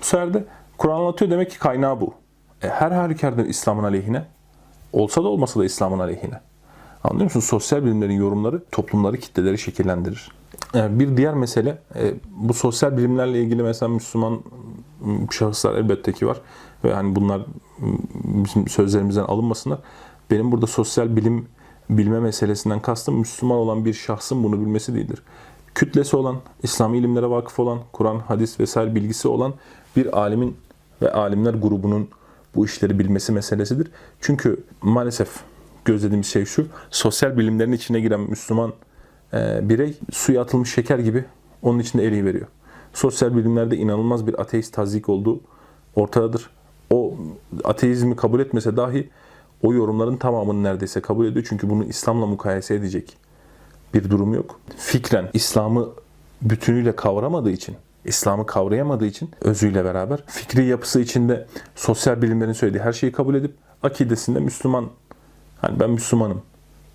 bu 0.00 0.04
sefer 0.04 0.34
de 0.34 0.44
Kur'an 0.78 1.00
anlatıyor 1.00 1.30
demek 1.30 1.50
ki 1.50 1.58
kaynağı 1.58 2.00
bu. 2.00 2.14
E, 2.62 2.68
her 2.68 2.90
halükarda 2.90 3.44
İslam'ın 3.44 3.84
aleyhine. 3.84 4.24
Olsa 4.92 5.24
da 5.24 5.28
olmasa 5.28 5.60
da 5.60 5.64
İslam'ın 5.64 5.98
aleyhine. 5.98 6.40
Anlıyor 7.04 7.24
musun? 7.24 7.40
Sosyal 7.40 7.84
bilimlerin 7.84 8.16
yorumları 8.16 8.64
toplumları, 8.72 9.16
kitleleri 9.16 9.58
şekillendirir. 9.58 10.32
Bir 10.76 11.16
diğer 11.16 11.34
mesele 11.34 11.78
e, 11.94 12.14
bu 12.36 12.54
sosyal 12.54 12.96
bilimlerle 12.96 13.42
ilgili 13.42 13.62
mesela 13.62 13.88
Müslüman 13.88 14.40
şahıslar 15.30 15.74
elbette 15.74 16.12
ki 16.12 16.26
var 16.26 16.40
ve 16.84 16.94
hani 16.94 17.16
bunlar 17.16 17.42
bizim 18.24 18.68
sözlerimizden 18.68 19.24
alınmasınlar. 19.24 19.78
Benim 20.30 20.52
burada 20.52 20.66
sosyal 20.66 21.16
bilim 21.16 21.46
bilme 21.90 22.20
meselesinden 22.20 22.80
kastım 22.80 23.18
Müslüman 23.18 23.58
olan 23.58 23.84
bir 23.84 23.92
şahsın 23.92 24.44
bunu 24.44 24.60
bilmesi 24.60 24.94
değildir. 24.94 25.22
Kütlesi 25.74 26.16
olan, 26.16 26.36
İslami 26.62 26.98
ilimlere 26.98 27.30
vakıf 27.30 27.58
olan, 27.58 27.78
Kur'an, 27.92 28.18
hadis 28.18 28.60
vesaire 28.60 28.94
bilgisi 28.94 29.28
olan 29.28 29.54
bir 29.96 30.18
alimin 30.18 30.56
ve 31.02 31.12
alimler 31.12 31.54
grubunun 31.54 32.08
bu 32.54 32.64
işleri 32.64 32.98
bilmesi 32.98 33.32
meselesidir. 33.32 33.90
Çünkü 34.20 34.64
maalesef 34.82 35.28
gözlediğimiz 35.84 36.26
şey 36.26 36.44
şu, 36.44 36.66
sosyal 36.90 37.38
bilimlerin 37.38 37.72
içine 37.72 38.00
giren 38.00 38.20
Müslüman 38.20 38.72
e, 39.34 39.68
birey 39.68 39.98
suya 40.12 40.42
atılmış 40.42 40.74
şeker 40.74 40.98
gibi 40.98 41.24
onun 41.62 41.78
içinde 41.78 42.06
eriyi 42.06 42.24
veriyor. 42.24 42.46
Sosyal 42.92 43.36
bilimlerde 43.36 43.76
inanılmaz 43.76 44.26
bir 44.26 44.40
ateist 44.40 44.74
tazik 44.74 45.08
olduğu 45.08 45.40
ortadadır. 45.94 46.50
O 46.90 47.14
ateizmi 47.64 48.16
kabul 48.16 48.40
etmese 48.40 48.76
dahi 48.76 49.10
o 49.62 49.74
yorumların 49.74 50.16
tamamını 50.16 50.62
neredeyse 50.62 51.00
kabul 51.00 51.26
ediyor. 51.26 51.46
Çünkü 51.48 51.70
bunu 51.70 51.84
İslam'la 51.84 52.26
mukayese 52.26 52.74
edecek 52.74 53.16
bir 53.94 54.10
durum 54.10 54.34
yok. 54.34 54.60
Fikren 54.76 55.30
İslam'ı 55.32 55.88
bütünüyle 56.42 56.96
kavramadığı 56.96 57.50
için, 57.50 57.76
İslam'ı 58.04 58.46
kavrayamadığı 58.46 59.06
için 59.06 59.30
özüyle 59.40 59.84
beraber 59.84 60.24
fikri 60.26 60.64
yapısı 60.64 61.00
içinde 61.00 61.46
sosyal 61.74 62.22
bilimlerin 62.22 62.52
söylediği 62.52 62.82
her 62.82 62.92
şeyi 62.92 63.12
kabul 63.12 63.34
edip 63.34 63.54
akidesinde 63.82 64.40
Müslüman, 64.40 64.90
hani 65.60 65.80
ben 65.80 65.90
Müslümanım 65.90 66.42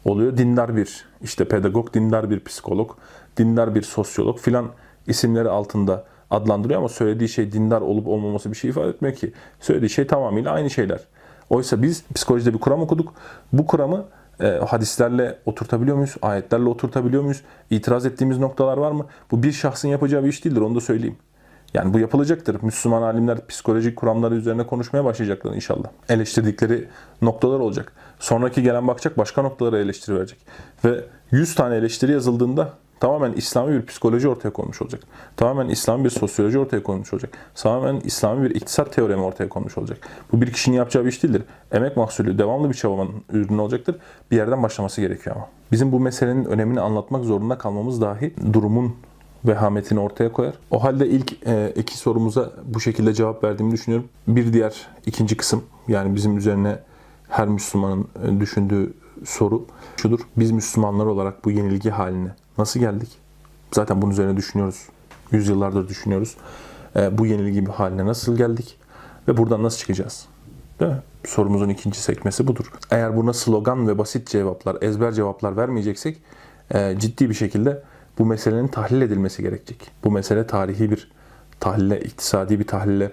oluyor. 0.06 0.38
Dindar 0.38 0.76
bir 0.76 1.06
işte 1.22 1.48
pedagog, 1.48 1.94
dindar 1.94 2.30
bir 2.30 2.44
psikolog, 2.44 2.92
dindar 3.38 3.76
bir 3.76 3.82
sosyolog 3.82 4.40
filan 4.40 4.68
isimleri 5.08 5.50
altında 5.50 6.06
adlandırıyor 6.30 6.80
ama 6.80 6.90
söylediği 6.90 7.30
şey 7.30 7.52
dindar 7.52 7.82
olup 7.82 8.08
olmaması 8.08 8.52
bir 8.52 8.58
şey 8.58 8.70
ifade 8.70 8.90
etmiyor 8.90 9.16
ki. 9.16 9.34
Söylediği 9.60 9.90
şey 9.90 10.08
tamamıyla 10.08 10.52
aynı 10.52 10.70
şeyler. 10.70 11.00
Oysa 11.50 11.82
biz 11.82 12.04
psikolojide 12.16 12.54
bir 12.54 12.60
kuram 12.60 12.82
okuduk. 12.82 13.14
Bu 13.54 13.68
kuramı 13.68 14.06
e, 14.40 14.48
hadislerle 14.48 15.38
oturtabiliyor 15.46 15.98
muyuz? 15.98 16.16
Ayetlerle 16.22 16.70
oturtabiliyor 16.70 17.24
muyuz? 17.24 17.42
İtiraz 17.70 18.06
ettiğimiz 18.06 18.38
noktalar 18.38 18.78
var 18.78 18.92
mı? 18.92 19.06
Bu 19.32 19.44
bir 19.44 19.52
şahsın 19.52 19.88
yapacağı 19.88 20.24
bir 20.24 20.30
iş 20.30 20.46
değildir 20.46 20.62
onu 20.62 20.76
da 20.76 20.82
söyleyeyim. 20.82 21.18
Yani 21.74 21.94
bu 21.94 22.00
yapılacaktır. 22.00 22.58
Müslüman 22.62 23.02
alimler 23.02 23.48
psikolojik 23.48 23.96
kuramları 23.96 24.36
üzerine 24.36 24.68
konuşmaya 24.68 25.06
başlayacaklar 25.06 25.54
inşallah. 25.54 25.90
Eleştirdikleri 26.10 26.88
noktalar 27.22 27.60
olacak. 27.60 27.94
Sonraki 28.22 28.64
gelen 28.64 28.88
bakacak 28.88 29.18
başka 29.18 29.42
noktalara 29.42 29.80
eleştiri 29.80 30.16
verecek. 30.16 30.38
Ve 30.86 31.04
100 31.32 31.56
tane 31.56 31.76
eleştiri 31.76 32.12
yazıldığında 32.12 32.74
tamamen 33.00 33.34
İslami 33.34 33.82
bir 33.82 33.86
psikoloji 33.86 34.28
ortaya 34.28 34.54
konmuş 34.54 34.82
olacak. 34.82 35.02
Tamamen 35.38 35.70
İslami 35.70 36.04
bir 36.04 36.10
sosyoloji 36.10 36.60
ortaya 36.60 36.84
konmuş 36.84 37.14
olacak. 37.14 37.32
Tamamen 37.56 38.00
İslami 38.00 38.50
bir 38.50 38.56
iktisat 38.56 38.94
teoremi 38.94 39.22
ortaya 39.22 39.50
konmuş 39.50 39.78
olacak. 39.78 39.98
Bu 40.32 40.42
bir 40.42 40.54
kişinin 40.54 40.76
yapacağı 40.76 41.04
bir 41.04 41.10
iş 41.10 41.24
değildir. 41.24 41.44
Emek 41.72 41.98
mahsulü, 41.98 42.38
devamlı 42.38 42.70
bir 42.70 42.74
çabanın 42.74 43.24
ürünü 43.32 43.62
olacaktır. 43.62 43.96
Bir 44.32 44.38
yerden 44.38 44.64
başlaması 44.64 45.02
gerekiyor 45.02 45.36
ama. 45.36 45.48
Bizim 45.72 45.92
bu 45.92 46.00
meselenin 46.00 46.46
önemini 46.46 46.82
anlatmak 46.82 47.26
zorunda 47.26 47.58
kalmamız 47.58 48.02
dahi 48.02 48.34
durumun 48.54 48.96
vehametini 49.46 50.00
ortaya 50.00 50.32
koyar. 50.32 50.54
O 50.72 50.84
halde 50.84 51.08
ilk 51.08 51.48
e, 51.48 51.74
iki 51.76 51.98
sorumuza 51.98 52.50
bu 52.66 52.80
şekilde 52.80 53.14
cevap 53.14 53.44
verdiğimi 53.44 53.72
düşünüyorum. 53.72 54.10
Bir 54.28 54.54
diğer 54.54 54.88
ikinci 55.06 55.38
kısım 55.38 55.64
yani 55.88 56.16
bizim 56.16 56.38
üzerine 56.38 56.80
her 57.32 57.48
Müslümanın 57.48 58.08
e, 58.24 58.39
düşündüğü 58.39 58.94
soru 59.26 59.65
şudur. 59.98 60.20
Biz 60.38 60.52
Müslümanlar 60.52 61.06
olarak 61.06 61.46
bu 61.46 61.52
yenilgi 61.52 61.89
haline 61.89 62.36
nasıl 62.58 62.80
geldik? 62.80 63.10
Zaten 63.72 64.02
bunun 64.02 64.12
üzerine 64.12 64.38
düşünüyoruz. 64.38 64.88
Yüzyıllardır 65.32 65.89
düşünüyoruz. 65.89 66.38
E, 66.96 67.17
bu 67.17 67.26
yenilgi 67.26 67.65
haline 67.65 68.06
nasıl 68.06 68.38
geldik? 68.38 68.78
Ve 69.28 69.38
buradan 69.38 69.63
nasıl 69.63 69.78
çıkacağız? 69.78 70.26
Değil 70.80 70.91
mi? 70.91 70.98
Sorumuzun 71.26 71.70
ikinci 71.70 72.02
sekmesi 72.02 72.48
budur. 72.48 72.72
Eğer 72.91 73.17
buna 73.17 73.34
slogan 73.34 73.88
ve 73.88 73.98
basit 73.98 74.28
cevaplar, 74.28 74.78
ezber 74.82 75.12
cevaplar 75.12 75.58
vermeyeceksek 75.58 76.22
e, 76.74 76.96
ciddi 77.00 77.30
bir 77.30 77.36
şekilde 77.36 77.84
bu 78.20 78.26
meselenin 78.26 78.67
tahlil 78.67 79.02
edilmesi 79.02 79.41
gerekecek. 79.41 79.91
Bu 80.04 80.12
mesele 80.12 80.48
tarihi 80.48 80.91
bir 80.91 81.12
tahlile, 81.60 82.02
iktisadi 82.02 82.60
bir 82.60 82.67
tahlile, 82.67 83.12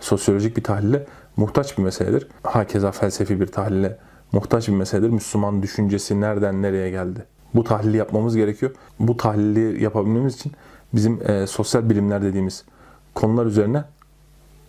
sosyolojik 0.00 0.56
bir 0.56 0.64
tahlile 0.64 1.06
muhtaç 1.38 1.78
bir 1.78 1.82
meseledir. 1.82 2.28
Hakeza 2.42 2.92
felsefi 2.92 3.40
bir 3.40 3.46
tahlile 3.46 3.98
muhtaç 4.32 4.68
bir 4.68 4.72
meseledir. 4.72 5.10
Müslüman 5.10 5.62
düşüncesi 5.62 6.20
nereden 6.20 6.62
nereye 6.62 6.90
geldi? 6.90 7.24
Bu 7.54 7.64
tahlili 7.64 7.96
yapmamız 7.96 8.36
gerekiyor. 8.36 8.74
Bu 9.00 9.16
tahlili 9.16 9.82
yapabilmemiz 9.82 10.34
için 10.34 10.52
bizim 10.94 11.30
e, 11.30 11.46
sosyal 11.46 11.90
bilimler 11.90 12.22
dediğimiz 12.22 12.64
konular 13.14 13.46
üzerine 13.46 13.84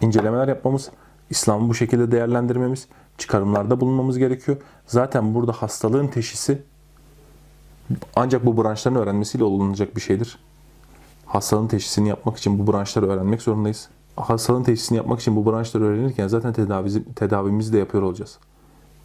incelemeler 0.02 0.48
yapmamız, 0.48 0.92
İslam'ı 1.30 1.70
bu 1.70 1.76
şekilde 1.76 2.12
değerlendirmemiz, 2.12 2.88
çıkarımlarda 3.18 3.80
bulunmamız 3.80 4.18
gerekiyor. 4.18 4.58
Zaten 4.88 5.36
burada 5.36 5.52
hastalığın 5.52 6.08
teşhisi 6.08 6.62
ancak 8.16 8.46
bu 8.46 8.64
branşların 8.64 9.02
öğrenmesiyle 9.02 9.44
olunacak 9.44 9.96
bir 9.96 10.02
şeydir. 10.02 10.40
Hastalığın 11.26 11.68
teşhisini 11.68 12.10
yapmak 12.10 12.38
için 12.38 12.60
bu 12.60 12.74
branşları 12.74 13.10
öğrenmek 13.10 13.42
zorundayız. 13.42 13.90
Hastalığın 14.20 14.64
teşhisini 14.64 14.98
yapmak 14.98 15.20
için 15.20 15.36
bu 15.36 15.52
branşları 15.52 15.84
öğrenirken 15.84 16.28
zaten 16.28 16.54
tedavimizi, 16.54 17.14
tedavimizi 17.14 17.74
de 17.74 17.78
yapıyor 17.78 18.04
olacağız. 18.04 18.40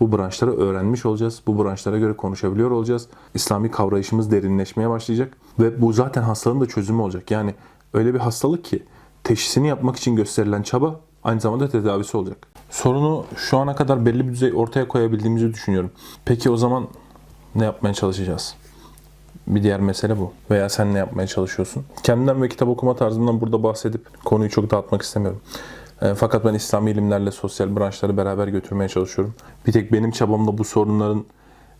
Bu 0.00 0.12
branşları 0.12 0.56
öğrenmiş 0.56 1.06
olacağız. 1.06 1.42
Bu 1.46 1.64
branşlara 1.64 1.98
göre 1.98 2.12
konuşabiliyor 2.12 2.70
olacağız. 2.70 3.08
İslami 3.34 3.70
kavrayışımız 3.70 4.30
derinleşmeye 4.30 4.90
başlayacak. 4.90 5.36
Ve 5.58 5.82
bu 5.82 5.92
zaten 5.92 6.22
hastalığın 6.22 6.60
da 6.60 6.66
çözümü 6.66 7.02
olacak. 7.02 7.30
Yani 7.30 7.54
öyle 7.92 8.14
bir 8.14 8.18
hastalık 8.18 8.64
ki 8.64 8.82
teşhisini 9.24 9.68
yapmak 9.68 9.96
için 9.96 10.16
gösterilen 10.16 10.62
çaba 10.62 11.00
aynı 11.24 11.40
zamanda 11.40 11.68
tedavisi 11.68 12.16
olacak. 12.16 12.46
Sorunu 12.70 13.24
şu 13.36 13.58
ana 13.58 13.74
kadar 13.74 14.06
belli 14.06 14.28
bir 14.28 14.32
düzey 14.32 14.52
ortaya 14.54 14.88
koyabildiğimizi 14.88 15.54
düşünüyorum. 15.54 15.90
Peki 16.24 16.50
o 16.50 16.56
zaman 16.56 16.88
ne 17.54 17.64
yapmaya 17.64 17.94
çalışacağız? 17.94 18.54
Bir 19.46 19.62
diğer 19.62 19.80
mesele 19.80 20.18
bu. 20.18 20.32
Veya 20.50 20.68
sen 20.68 20.94
ne 20.94 20.98
yapmaya 20.98 21.26
çalışıyorsun? 21.26 21.84
Kendimden 22.02 22.42
ve 22.42 22.48
kitap 22.48 22.68
okuma 22.68 22.96
tarzımdan 22.96 23.40
burada 23.40 23.62
bahsedip 23.62 24.24
konuyu 24.24 24.50
çok 24.50 24.70
dağıtmak 24.70 25.02
istemiyorum. 25.02 25.40
E, 26.02 26.14
fakat 26.14 26.44
ben 26.44 26.54
İslami 26.54 26.90
ilimlerle 26.90 27.30
sosyal 27.30 27.76
branşları 27.76 28.16
beraber 28.16 28.48
götürmeye 28.48 28.88
çalışıyorum. 28.88 29.34
Bir 29.66 29.72
tek 29.72 29.92
benim 29.92 30.10
çabamla 30.10 30.58
bu 30.58 30.64
sorunların 30.64 31.24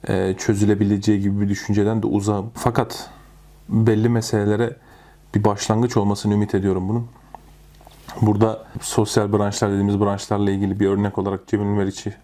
e, 0.09 0.35
çözülebileceği 0.39 1.21
gibi 1.21 1.41
bir 1.41 1.49
düşünceden 1.49 2.03
de 2.03 2.07
uzağım. 2.07 2.51
Fakat 2.55 3.11
belli 3.69 4.09
meselelere 4.09 4.77
bir 5.35 5.45
başlangıç 5.45 5.97
olmasını 5.97 6.35
ümit 6.35 6.55
ediyorum 6.55 6.89
bunun. 6.89 7.07
Burada 8.23 8.65
sosyal 8.81 9.33
branşlar 9.33 9.71
dediğimiz 9.71 10.01
branşlarla 10.01 10.51
ilgili 10.51 10.81
bir 10.81 10.89
örnek 10.89 11.19
olarak 11.19 11.49
Cemil 11.49 11.67
Meriç'i 11.67 12.15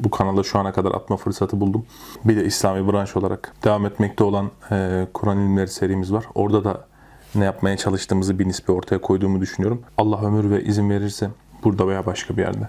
bu 0.00 0.10
kanalda 0.10 0.42
şu 0.42 0.58
ana 0.58 0.72
kadar 0.72 0.92
atma 0.92 1.16
fırsatı 1.16 1.60
buldum. 1.60 1.86
Bir 2.24 2.36
de 2.36 2.44
İslami 2.44 2.92
branş 2.92 3.16
olarak 3.16 3.52
devam 3.64 3.86
etmekte 3.86 4.24
olan 4.24 4.50
e, 4.70 5.06
Kur'an 5.14 5.38
ilimleri 5.38 5.68
serimiz 5.68 6.12
var. 6.12 6.24
Orada 6.34 6.64
da 6.64 6.86
ne 7.34 7.44
yapmaya 7.44 7.76
çalıştığımızı 7.76 8.38
bir 8.38 8.48
nispi 8.48 8.72
ortaya 8.72 9.00
koyduğumu 9.00 9.40
düşünüyorum. 9.40 9.82
Allah 9.98 10.26
ömür 10.26 10.50
ve 10.50 10.64
izin 10.64 10.90
verirse 10.90 11.30
burada 11.64 11.88
veya 11.88 12.06
başka 12.06 12.36
bir 12.36 12.42
yerde 12.42 12.68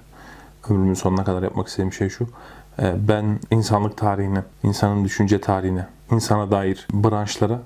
ömrümün 0.69 0.93
sonuna 0.93 1.23
kadar 1.23 1.43
yapmak 1.43 1.67
istediğim 1.67 1.93
şey 1.93 2.10
şu. 2.10 2.28
E, 2.80 3.08
ben 3.08 3.39
insanlık 3.51 3.97
tarihine, 3.97 4.43
insanın 4.63 5.06
düşünce 5.06 5.41
tarihine, 5.41 5.88
insana 6.12 6.51
dair 6.51 6.88
branşlara 6.93 7.62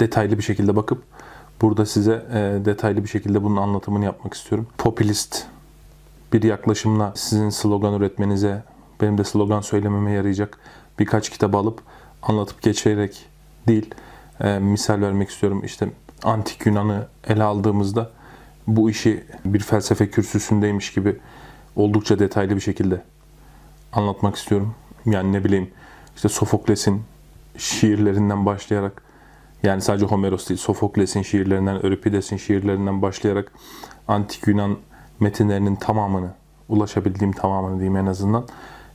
detaylı 0.00 0.38
bir 0.38 0.42
şekilde 0.42 0.76
bakıp 0.76 1.02
burada 1.62 1.86
size 1.86 2.26
e, 2.32 2.64
detaylı 2.64 3.04
bir 3.04 3.08
şekilde 3.08 3.42
bunun 3.42 3.56
anlatımını 3.56 4.04
yapmak 4.04 4.34
istiyorum. 4.34 4.66
Popülist 4.78 5.46
bir 6.34 6.42
yaklaşımla 6.42 7.12
sizin 7.16 7.50
slogan 7.50 7.94
üretmenize, 7.94 8.62
benim 9.00 9.18
de 9.18 9.24
slogan 9.24 9.60
söylememe 9.60 10.12
yarayacak 10.12 10.58
birkaç 10.98 11.30
kitabı 11.30 11.56
alıp 11.56 11.82
anlatıp 12.22 12.62
geçerek 12.62 13.26
değil, 13.68 13.94
e, 14.40 14.58
misal 14.58 15.00
vermek 15.00 15.30
istiyorum. 15.30 15.62
İşte 15.64 15.88
antik 16.24 16.66
Yunan'ı 16.66 17.06
ele 17.28 17.42
aldığımızda 17.42 18.10
bu 18.66 18.90
işi 18.90 19.24
bir 19.44 19.60
felsefe 19.60 20.10
kürsüsündeymiş 20.10 20.92
gibi 20.92 21.16
oldukça 21.76 22.18
detaylı 22.18 22.56
bir 22.56 22.60
şekilde 22.60 23.02
anlatmak 23.92 24.36
istiyorum. 24.36 24.74
Yani 25.06 25.32
ne 25.32 25.44
bileyim 25.44 25.70
işte 26.16 26.28
Sofokles'in 26.28 27.02
şiirlerinden 27.58 28.46
başlayarak 28.46 29.02
yani 29.62 29.82
sadece 29.82 30.06
Homeros 30.06 30.48
değil 30.48 30.60
Sofokles'in 30.60 31.22
şiirlerinden, 31.22 31.74
Euripides'in 31.74 32.36
şiirlerinden 32.36 33.02
başlayarak 33.02 33.52
antik 34.08 34.46
Yunan 34.46 34.76
metinlerinin 35.20 35.76
tamamını, 35.76 36.30
ulaşabildiğim 36.68 37.32
tamamını 37.32 37.74
diyeyim 37.74 37.96
en 37.96 38.06
azından 38.06 38.44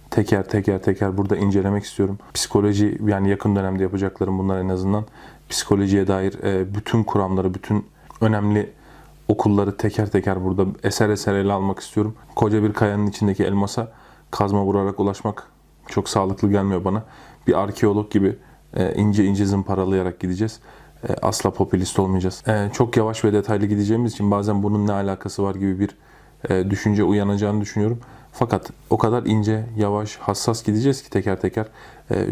teker 0.09 0.49
teker 0.49 0.81
teker 0.81 1.17
burada 1.17 1.37
incelemek 1.37 1.83
istiyorum. 1.83 2.17
Psikoloji 2.33 2.97
yani 3.05 3.29
yakın 3.29 3.55
dönemde 3.55 3.83
yapacaklarım 3.83 4.39
bunlar 4.39 4.59
en 4.59 4.69
azından. 4.69 5.05
Psikolojiye 5.49 6.07
dair 6.07 6.43
e, 6.43 6.75
bütün 6.75 7.03
kuramları, 7.03 7.53
bütün 7.53 7.85
önemli 8.21 8.73
okulları 9.27 9.77
teker 9.77 10.09
teker 10.09 10.43
burada 10.45 10.65
eser 10.83 11.09
eser 11.09 11.33
ele 11.33 11.53
almak 11.53 11.79
istiyorum. 11.79 12.15
Koca 12.35 12.63
bir 12.63 12.73
kayanın 12.73 13.07
içindeki 13.07 13.43
elmasa 13.43 13.91
kazma 14.31 14.63
vurarak 14.63 14.99
ulaşmak 14.99 15.47
çok 15.87 16.09
sağlıklı 16.09 16.51
gelmiyor 16.51 16.85
bana. 16.85 17.03
Bir 17.47 17.59
arkeolog 17.59 18.11
gibi 18.11 18.35
e, 18.73 18.93
ince 18.95 19.25
ince 19.25 19.45
zımparalayarak 19.45 20.19
gideceğiz. 20.19 20.59
E, 21.09 21.13
asla 21.21 21.51
popülist 21.51 21.99
olmayacağız. 21.99 22.43
Çok 22.73 22.97
yavaş 22.97 23.25
ve 23.25 23.33
detaylı 23.33 23.65
gideceğimiz 23.65 24.13
için 24.13 24.31
bazen 24.31 24.63
bunun 24.63 24.87
ne 24.87 24.91
alakası 24.91 25.43
var 25.43 25.55
gibi 25.55 25.79
bir 25.79 25.89
düşünce 26.69 27.03
uyanacağını 27.03 27.61
düşünüyorum. 27.61 27.99
Fakat 28.31 28.71
o 28.89 28.97
kadar 28.97 29.25
ince, 29.25 29.65
yavaş, 29.77 30.15
hassas 30.15 30.63
gideceğiz 30.63 31.03
ki 31.03 31.09
teker 31.09 31.41
teker. 31.41 31.65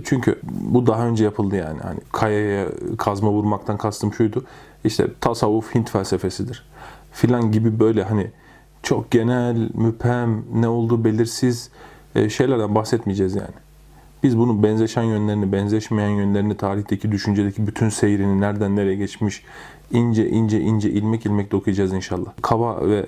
Çünkü 0.04 0.40
bu 0.44 0.88
daha 0.88 1.08
önce 1.08 1.24
yapıldı 1.24 1.56
yani. 1.56 1.80
Hani 1.80 2.00
kayaya 2.12 2.68
kazma 2.98 3.32
vurmaktan 3.32 3.78
kastım 3.78 4.14
şuydu. 4.14 4.46
İşte 4.84 5.08
tasavvuf 5.22 5.76
Hint 5.76 5.90
felsefesidir. 5.90 6.64
Filan 7.12 7.52
gibi 7.52 7.80
böyle 7.80 8.04
hani 8.04 8.32
çok 8.84 9.12
genel, 9.12 9.70
müphem, 9.74 10.44
ne 10.54 10.68
olduğu 10.68 11.04
belirsiz 11.04 11.70
şeylerden 12.30 12.76
bahsetmeyeceğiz 12.76 13.36
yani. 13.36 13.56
Biz 14.24 14.38
bunun 14.38 14.64
benzeşen 14.64 15.04
yönlerini, 15.04 15.52
benzeşmeyen 15.52 16.10
yönlerini, 16.10 16.58
tarihteki, 16.58 17.12
düşüncedeki 17.12 17.68
bütün 17.68 17.90
seyrini, 17.90 18.42
nereden 18.42 18.76
nereye 18.76 18.96
geçmiş, 18.96 19.44
ince 19.92 20.30
ince 20.30 20.62
ince 20.62 20.90
ilmek 20.90 21.26
ilmek 21.26 21.52
dokuyacağız 21.52 21.94
inşallah. 21.94 22.32
Kaba 22.42 22.88
ve 22.88 22.98
e, 23.00 23.06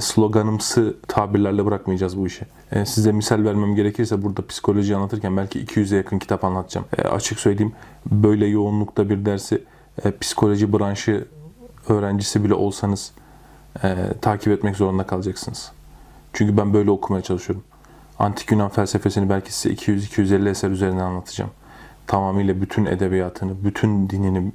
sloganımsı 0.00 0.96
tabirlerle 1.08 1.66
bırakmayacağız 1.66 2.18
bu 2.18 2.26
işi. 2.26 2.46
E, 2.72 2.86
size 2.86 3.12
misal 3.12 3.44
vermem 3.44 3.74
gerekirse 3.74 4.22
burada 4.22 4.46
psikoloji 4.46 4.96
anlatırken 4.96 5.36
belki 5.36 5.64
200'e 5.64 5.96
yakın 5.96 6.18
kitap 6.18 6.44
anlatacağım. 6.44 6.86
E, 6.98 7.02
açık 7.02 7.40
söyleyeyim 7.40 7.72
böyle 8.10 8.46
yoğunlukta 8.46 9.10
bir 9.10 9.24
dersi 9.24 9.64
psikoloji 10.20 10.72
branşı 10.72 11.24
öğrencisi 11.88 12.44
bile 12.44 12.54
olsanız 12.54 13.12
takip 14.20 14.52
etmek 14.52 14.76
zorunda 14.76 15.06
kalacaksınız. 15.06 15.72
Çünkü 16.32 16.56
ben 16.56 16.74
böyle 16.74 16.90
okumaya 16.90 17.22
çalışıyorum. 17.22 17.64
Antik 18.18 18.50
Yunan 18.50 18.68
felsefesini 18.68 19.30
belki 19.30 19.54
size 19.54 19.74
200-250 19.74 20.48
eser 20.50 20.70
üzerinden 20.70 21.04
anlatacağım. 21.04 21.50
Tamamıyla 22.06 22.60
bütün 22.60 22.86
edebiyatını, 22.86 23.64
bütün 23.64 24.10
dinini, 24.10 24.52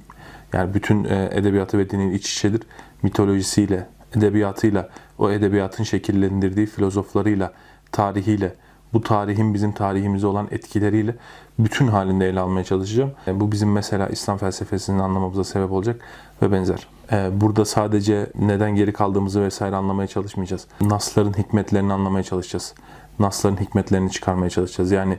yani 0.52 0.74
bütün 0.74 1.04
edebiyatı 1.04 1.78
ve 1.78 1.90
dinin 1.90 2.14
iç 2.14 2.32
içedir. 2.32 2.62
Mitolojisiyle, 3.02 3.86
edebiyatıyla, 4.16 4.88
o 5.18 5.30
edebiyatın 5.30 5.84
şekillendirdiği 5.84 6.66
filozoflarıyla, 6.66 7.52
tarihiyle, 7.92 8.54
bu 8.92 9.02
tarihin 9.02 9.54
bizim 9.54 9.72
tarihimize 9.72 10.26
olan 10.26 10.48
etkileriyle 10.50 11.14
bütün 11.58 11.88
halinde 11.88 12.28
ele 12.28 12.40
almaya 12.40 12.64
çalışacağım. 12.64 13.10
E, 13.26 13.40
bu 13.40 13.52
bizim 13.52 13.72
mesela 13.72 14.08
İslam 14.08 14.38
felsefesini 14.38 15.02
anlamamıza 15.02 15.44
sebep 15.44 15.72
olacak 15.72 16.00
ve 16.42 16.52
benzer. 16.52 16.86
E, 17.12 17.40
burada 17.40 17.64
sadece 17.64 18.26
neden 18.38 18.74
geri 18.74 18.92
kaldığımızı 18.92 19.42
vesaire 19.42 19.76
anlamaya 19.76 20.06
çalışmayacağız. 20.06 20.66
Nasların 20.80 21.32
hikmetlerini 21.32 21.92
anlamaya 21.92 22.22
çalışacağız. 22.22 22.74
Nasların 23.18 23.56
hikmetlerini 23.56 24.10
çıkarmaya 24.10 24.50
çalışacağız. 24.50 24.90
Yani 24.90 25.18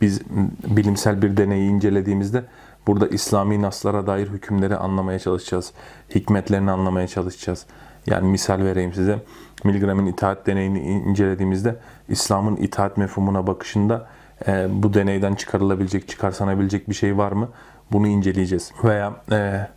biz 0.00 0.20
bilimsel 0.66 1.22
bir 1.22 1.36
deneyi 1.36 1.70
incelediğimizde 1.70 2.44
burada 2.86 3.08
İslami 3.08 3.62
naslara 3.62 4.06
dair 4.06 4.28
hükümleri 4.28 4.76
anlamaya 4.76 5.18
çalışacağız. 5.18 5.72
Hikmetlerini 6.14 6.70
anlamaya 6.70 7.06
çalışacağız. 7.06 7.66
Yani 8.10 8.28
misal 8.28 8.58
vereyim 8.58 8.92
size. 8.92 9.18
Milgram'ın 9.64 10.06
itaat 10.06 10.46
deneyini 10.46 10.80
incelediğimizde 10.80 11.76
İslam'ın 12.08 12.56
itaat 12.56 12.96
mefhumuna 12.96 13.46
bakışında 13.46 14.06
e, 14.46 14.66
bu 14.70 14.94
deneyden 14.94 15.34
çıkarılabilecek, 15.34 16.08
çıkarsanabilecek 16.08 16.88
bir 16.88 16.94
şey 16.94 17.18
var 17.18 17.32
mı? 17.32 17.48
Bunu 17.92 18.06
inceleyeceğiz. 18.06 18.72
Veya 18.84 19.12
e, 19.32 19.68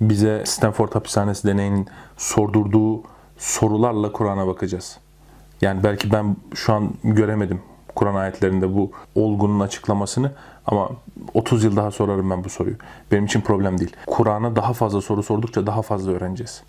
bize 0.00 0.42
Stanford 0.46 0.94
Hapishanesi 0.94 1.48
deneyinin 1.48 1.88
sordurduğu 2.16 3.02
sorularla 3.38 4.12
Kur'an'a 4.12 4.46
bakacağız. 4.46 4.98
Yani 5.60 5.84
belki 5.84 6.12
ben 6.12 6.36
şu 6.54 6.72
an 6.72 6.94
göremedim 7.04 7.60
Kur'an 7.94 8.14
ayetlerinde 8.14 8.74
bu 8.76 8.90
olgunun 9.14 9.60
açıklamasını 9.60 10.32
ama 10.66 10.90
30 11.34 11.64
yıl 11.64 11.76
daha 11.76 11.90
sorarım 11.90 12.30
ben 12.30 12.44
bu 12.44 12.48
soruyu. 12.48 12.76
Benim 13.12 13.24
için 13.24 13.40
problem 13.40 13.78
değil. 13.78 13.96
Kur'an'a 14.06 14.56
daha 14.56 14.72
fazla 14.72 15.00
soru 15.00 15.22
sordukça 15.22 15.66
daha 15.66 15.82
fazla 15.82 16.12
öğreneceğiz. 16.12 16.62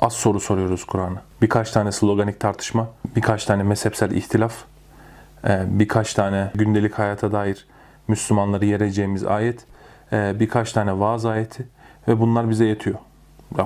Az 0.00 0.12
soru 0.12 0.40
soruyoruz 0.40 0.84
Kur'an'a. 0.84 1.22
Birkaç 1.42 1.70
tane 1.70 1.92
sloganik 1.92 2.40
tartışma, 2.40 2.88
birkaç 3.16 3.44
tane 3.44 3.62
mezhepsel 3.62 4.10
ihtilaf, 4.10 4.54
e, 5.48 5.64
birkaç 5.66 6.14
tane 6.14 6.50
gündelik 6.54 6.98
hayata 6.98 7.32
dair 7.32 7.66
Müslümanları 8.08 8.64
yereceğimiz 8.64 9.24
ayet, 9.24 9.64
e, 10.12 10.40
birkaç 10.40 10.72
tane 10.72 10.98
vaaz 11.00 11.26
ayeti 11.26 11.68
ve 12.08 12.20
bunlar 12.20 12.50
bize 12.50 12.64
yetiyor. 12.64 12.98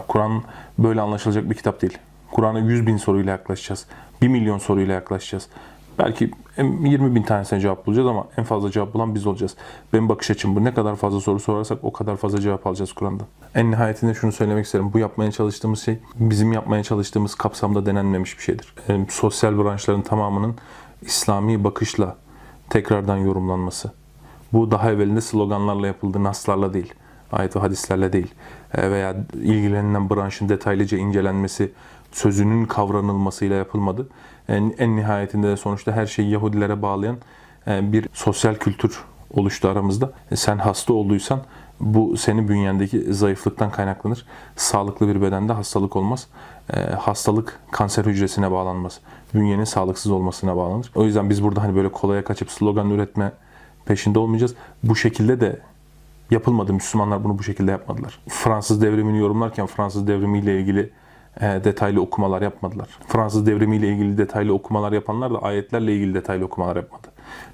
Kur'an 0.08 0.42
böyle 0.78 1.00
anlaşılacak 1.00 1.50
bir 1.50 1.54
kitap 1.54 1.82
değil. 1.82 1.98
Kur'an'a 2.32 2.58
100 2.58 2.86
bin 2.86 2.96
soruyla 2.96 3.32
yaklaşacağız. 3.32 3.86
1 4.22 4.28
milyon 4.28 4.58
soruyla 4.58 4.94
yaklaşacağız. 4.94 5.48
Belki 5.98 6.30
20 6.58 7.14
bin 7.14 7.22
tanesine 7.22 7.60
cevap 7.60 7.86
bulacağız 7.86 8.08
ama 8.08 8.26
en 8.36 8.44
fazla 8.44 8.70
cevap 8.70 8.94
bulan 8.94 9.14
biz 9.14 9.26
olacağız. 9.26 9.56
Benim 9.92 10.08
bakış 10.08 10.30
açım 10.30 10.56
bu. 10.56 10.64
Ne 10.64 10.74
kadar 10.74 10.96
fazla 10.96 11.20
soru 11.20 11.40
sorarsak 11.40 11.78
o 11.82 11.92
kadar 11.92 12.16
fazla 12.16 12.40
cevap 12.40 12.66
alacağız 12.66 12.92
Kur'an'dan. 12.92 13.26
En 13.54 13.70
nihayetinde 13.70 14.14
şunu 14.14 14.32
söylemek 14.32 14.64
isterim. 14.64 14.92
Bu 14.92 14.98
yapmaya 14.98 15.32
çalıştığımız 15.32 15.82
şey 15.82 15.98
bizim 16.14 16.52
yapmaya 16.52 16.82
çalıştığımız 16.82 17.34
kapsamda 17.34 17.86
denenmemiş 17.86 18.38
bir 18.38 18.42
şeydir. 18.42 18.74
Yani 18.88 19.06
sosyal 19.10 19.58
branşların 19.58 20.02
tamamının 20.02 20.54
İslami 21.02 21.64
bakışla 21.64 22.16
tekrardan 22.70 23.16
yorumlanması. 23.16 23.92
Bu 24.52 24.70
daha 24.70 24.92
evvelinde 24.92 25.20
sloganlarla 25.20 25.86
yapıldı, 25.86 26.24
naslarla 26.24 26.74
değil. 26.74 26.94
Ayet 27.32 27.56
ve 27.56 27.60
hadislerle 27.60 28.12
değil. 28.12 28.34
E, 28.74 28.90
veya 28.90 29.16
ilgilenilen 29.34 30.10
branşın 30.10 30.48
detaylıca 30.48 30.98
incelenmesi, 30.98 31.72
sözünün 32.12 32.64
kavranılmasıyla 32.66 33.56
yapılmadı. 33.56 34.08
En, 34.48 34.74
en 34.78 34.96
nihayetinde 34.96 35.48
de 35.48 35.56
sonuçta 35.56 35.92
her 35.92 36.06
şeyi 36.06 36.30
Yahudilere 36.30 36.82
bağlayan 36.82 37.16
e, 37.66 37.92
bir 37.92 38.08
sosyal 38.12 38.54
kültür 38.54 39.04
oluştu 39.30 39.68
aramızda. 39.68 40.12
E, 40.30 40.36
sen 40.36 40.58
hasta 40.58 40.92
olduysan 40.92 41.40
bu 41.80 42.16
senin 42.16 42.48
bünyendeki 42.48 43.14
zayıflıktan 43.14 43.70
kaynaklanır. 43.70 44.26
Sağlıklı 44.56 45.08
bir 45.08 45.22
bedende 45.22 45.52
hastalık 45.52 45.96
olmaz. 45.96 46.26
E, 46.74 46.80
hastalık 46.80 47.58
kanser 47.70 48.04
hücresine 48.04 48.50
bağlanmaz. 48.50 49.00
Bünyenin 49.34 49.64
sağlıksız 49.64 50.12
olmasına 50.12 50.56
bağlanır. 50.56 50.90
O 50.94 51.04
yüzden 51.04 51.30
biz 51.30 51.42
burada 51.42 51.62
hani 51.62 51.76
böyle 51.76 51.92
kolaya 51.92 52.24
kaçıp 52.24 52.50
slogan 52.50 52.90
üretme 52.90 53.32
peşinde 53.86 54.18
olmayacağız. 54.18 54.54
Bu 54.82 54.96
şekilde 54.96 55.40
de 55.40 55.60
yapılmadı. 56.30 56.72
Müslümanlar 56.72 57.24
bunu 57.24 57.38
bu 57.38 57.42
şekilde 57.42 57.70
yapmadılar. 57.70 58.18
Fransız 58.28 58.82
devrimini 58.82 59.18
yorumlarken 59.18 59.66
Fransız 59.66 60.06
devrimiyle 60.06 60.60
ilgili 60.60 60.90
detaylı 61.40 62.00
okumalar 62.00 62.42
yapmadılar. 62.42 62.88
Fransız 63.08 63.46
devrimiyle 63.46 63.88
ilgili 63.88 64.18
detaylı 64.18 64.52
okumalar 64.54 64.92
yapanlar 64.92 65.34
da 65.34 65.38
ayetlerle 65.38 65.94
ilgili 65.94 66.14
detaylı 66.14 66.44
okumalar 66.44 66.76
yapmadı. 66.76 67.08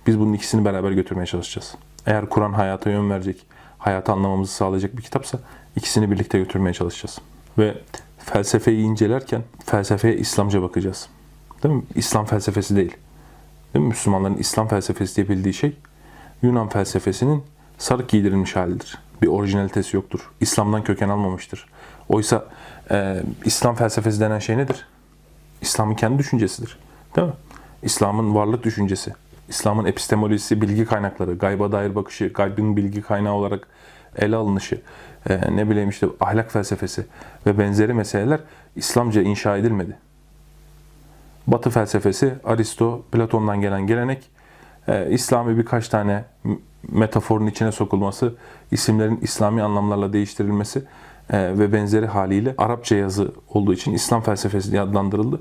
Biz 0.07 0.21
bunun 0.21 0.33
ikisini 0.33 0.64
beraber 0.64 0.90
götürmeye 0.90 1.27
çalışacağız. 1.27 1.75
Eğer 2.07 2.29
Kur'an 2.29 2.53
hayata 2.53 2.90
yön 2.90 3.11
verecek, 3.11 3.47
hayatı 3.79 4.12
anlamamızı 4.12 4.53
sağlayacak 4.53 4.97
bir 4.97 5.03
kitapsa 5.03 5.38
ikisini 5.77 6.11
birlikte 6.11 6.38
götürmeye 6.38 6.73
çalışacağız. 6.73 7.19
Ve 7.59 7.75
felsefeyi 8.19 8.83
incelerken 8.83 9.43
felsefeye 9.64 10.16
İslamca 10.16 10.62
bakacağız. 10.62 11.09
Değil 11.62 11.75
mi? 11.75 11.83
İslam 11.95 12.25
felsefesi 12.25 12.77
değil. 12.77 12.97
Değil 13.75 13.85
mi? 13.85 13.88
Müslümanların 13.88 14.37
İslam 14.37 14.69
felsefesi 14.69 15.16
diye 15.16 15.29
bildiği 15.29 15.55
şey 15.55 15.77
Yunan 16.43 16.69
felsefesinin 16.69 17.43
sarık 17.79 18.09
giydirilmiş 18.09 18.57
halidir. 18.57 18.99
Bir 19.23 19.27
orijinalitesi 19.27 19.97
yoktur. 19.97 20.31
İslam'dan 20.40 20.85
köken 20.85 21.09
almamıştır. 21.09 21.66
Oysa 22.09 22.45
e, 22.90 23.22
İslam 23.44 23.74
felsefesi 23.74 24.20
denen 24.20 24.38
şey 24.38 24.57
nedir? 24.57 24.87
İslam'ın 25.61 25.94
kendi 25.94 26.18
düşüncesidir. 26.18 26.79
Değil 27.16 27.26
mi? 27.26 27.35
İslam'ın 27.83 28.35
varlık 28.35 28.64
düşüncesi, 28.64 29.12
İslam'ın 29.48 29.85
epistemolojisi, 29.85 30.62
bilgi 30.62 30.85
kaynakları, 30.85 31.35
gayba 31.35 31.72
dair 31.72 31.94
bakışı, 31.94 32.33
gaybın 32.33 32.76
bilgi 32.76 33.03
kaynağı 33.03 33.33
olarak 33.33 33.66
ele 34.16 34.37
alınışı, 34.37 34.81
e, 35.31 35.57
ne 35.57 35.70
bileyim 35.70 35.88
işte 35.88 36.07
ahlak 36.20 36.53
felsefesi 36.53 37.07
ve 37.46 37.59
benzeri 37.59 37.94
meseleler 37.94 38.40
İslamca 38.76 39.22
inşa 39.22 39.57
edilmedi. 39.57 39.96
Batı 41.46 41.70
felsefesi, 41.70 42.35
Aristo, 42.44 43.03
Platon'dan 43.12 43.61
gelen 43.61 43.87
gelenek, 43.87 44.31
e, 44.88 45.11
İslami 45.11 45.59
birkaç 45.59 45.88
tane 45.88 46.24
metaforun 46.88 47.46
içine 47.46 47.72
sokulması, 47.72 48.35
isimlerin 48.70 49.18
İslami 49.22 49.62
anlamlarla 49.62 50.12
değiştirilmesi 50.12 50.83
ve 51.33 51.73
benzeri 51.73 52.07
haliyle 52.07 52.55
Arapça 52.59 52.97
yazı 52.97 53.33
olduğu 53.49 53.75
için 53.75 53.93
İslam 53.93 54.21
felsefesi 54.21 54.81
adlandırıldı. 54.81 55.40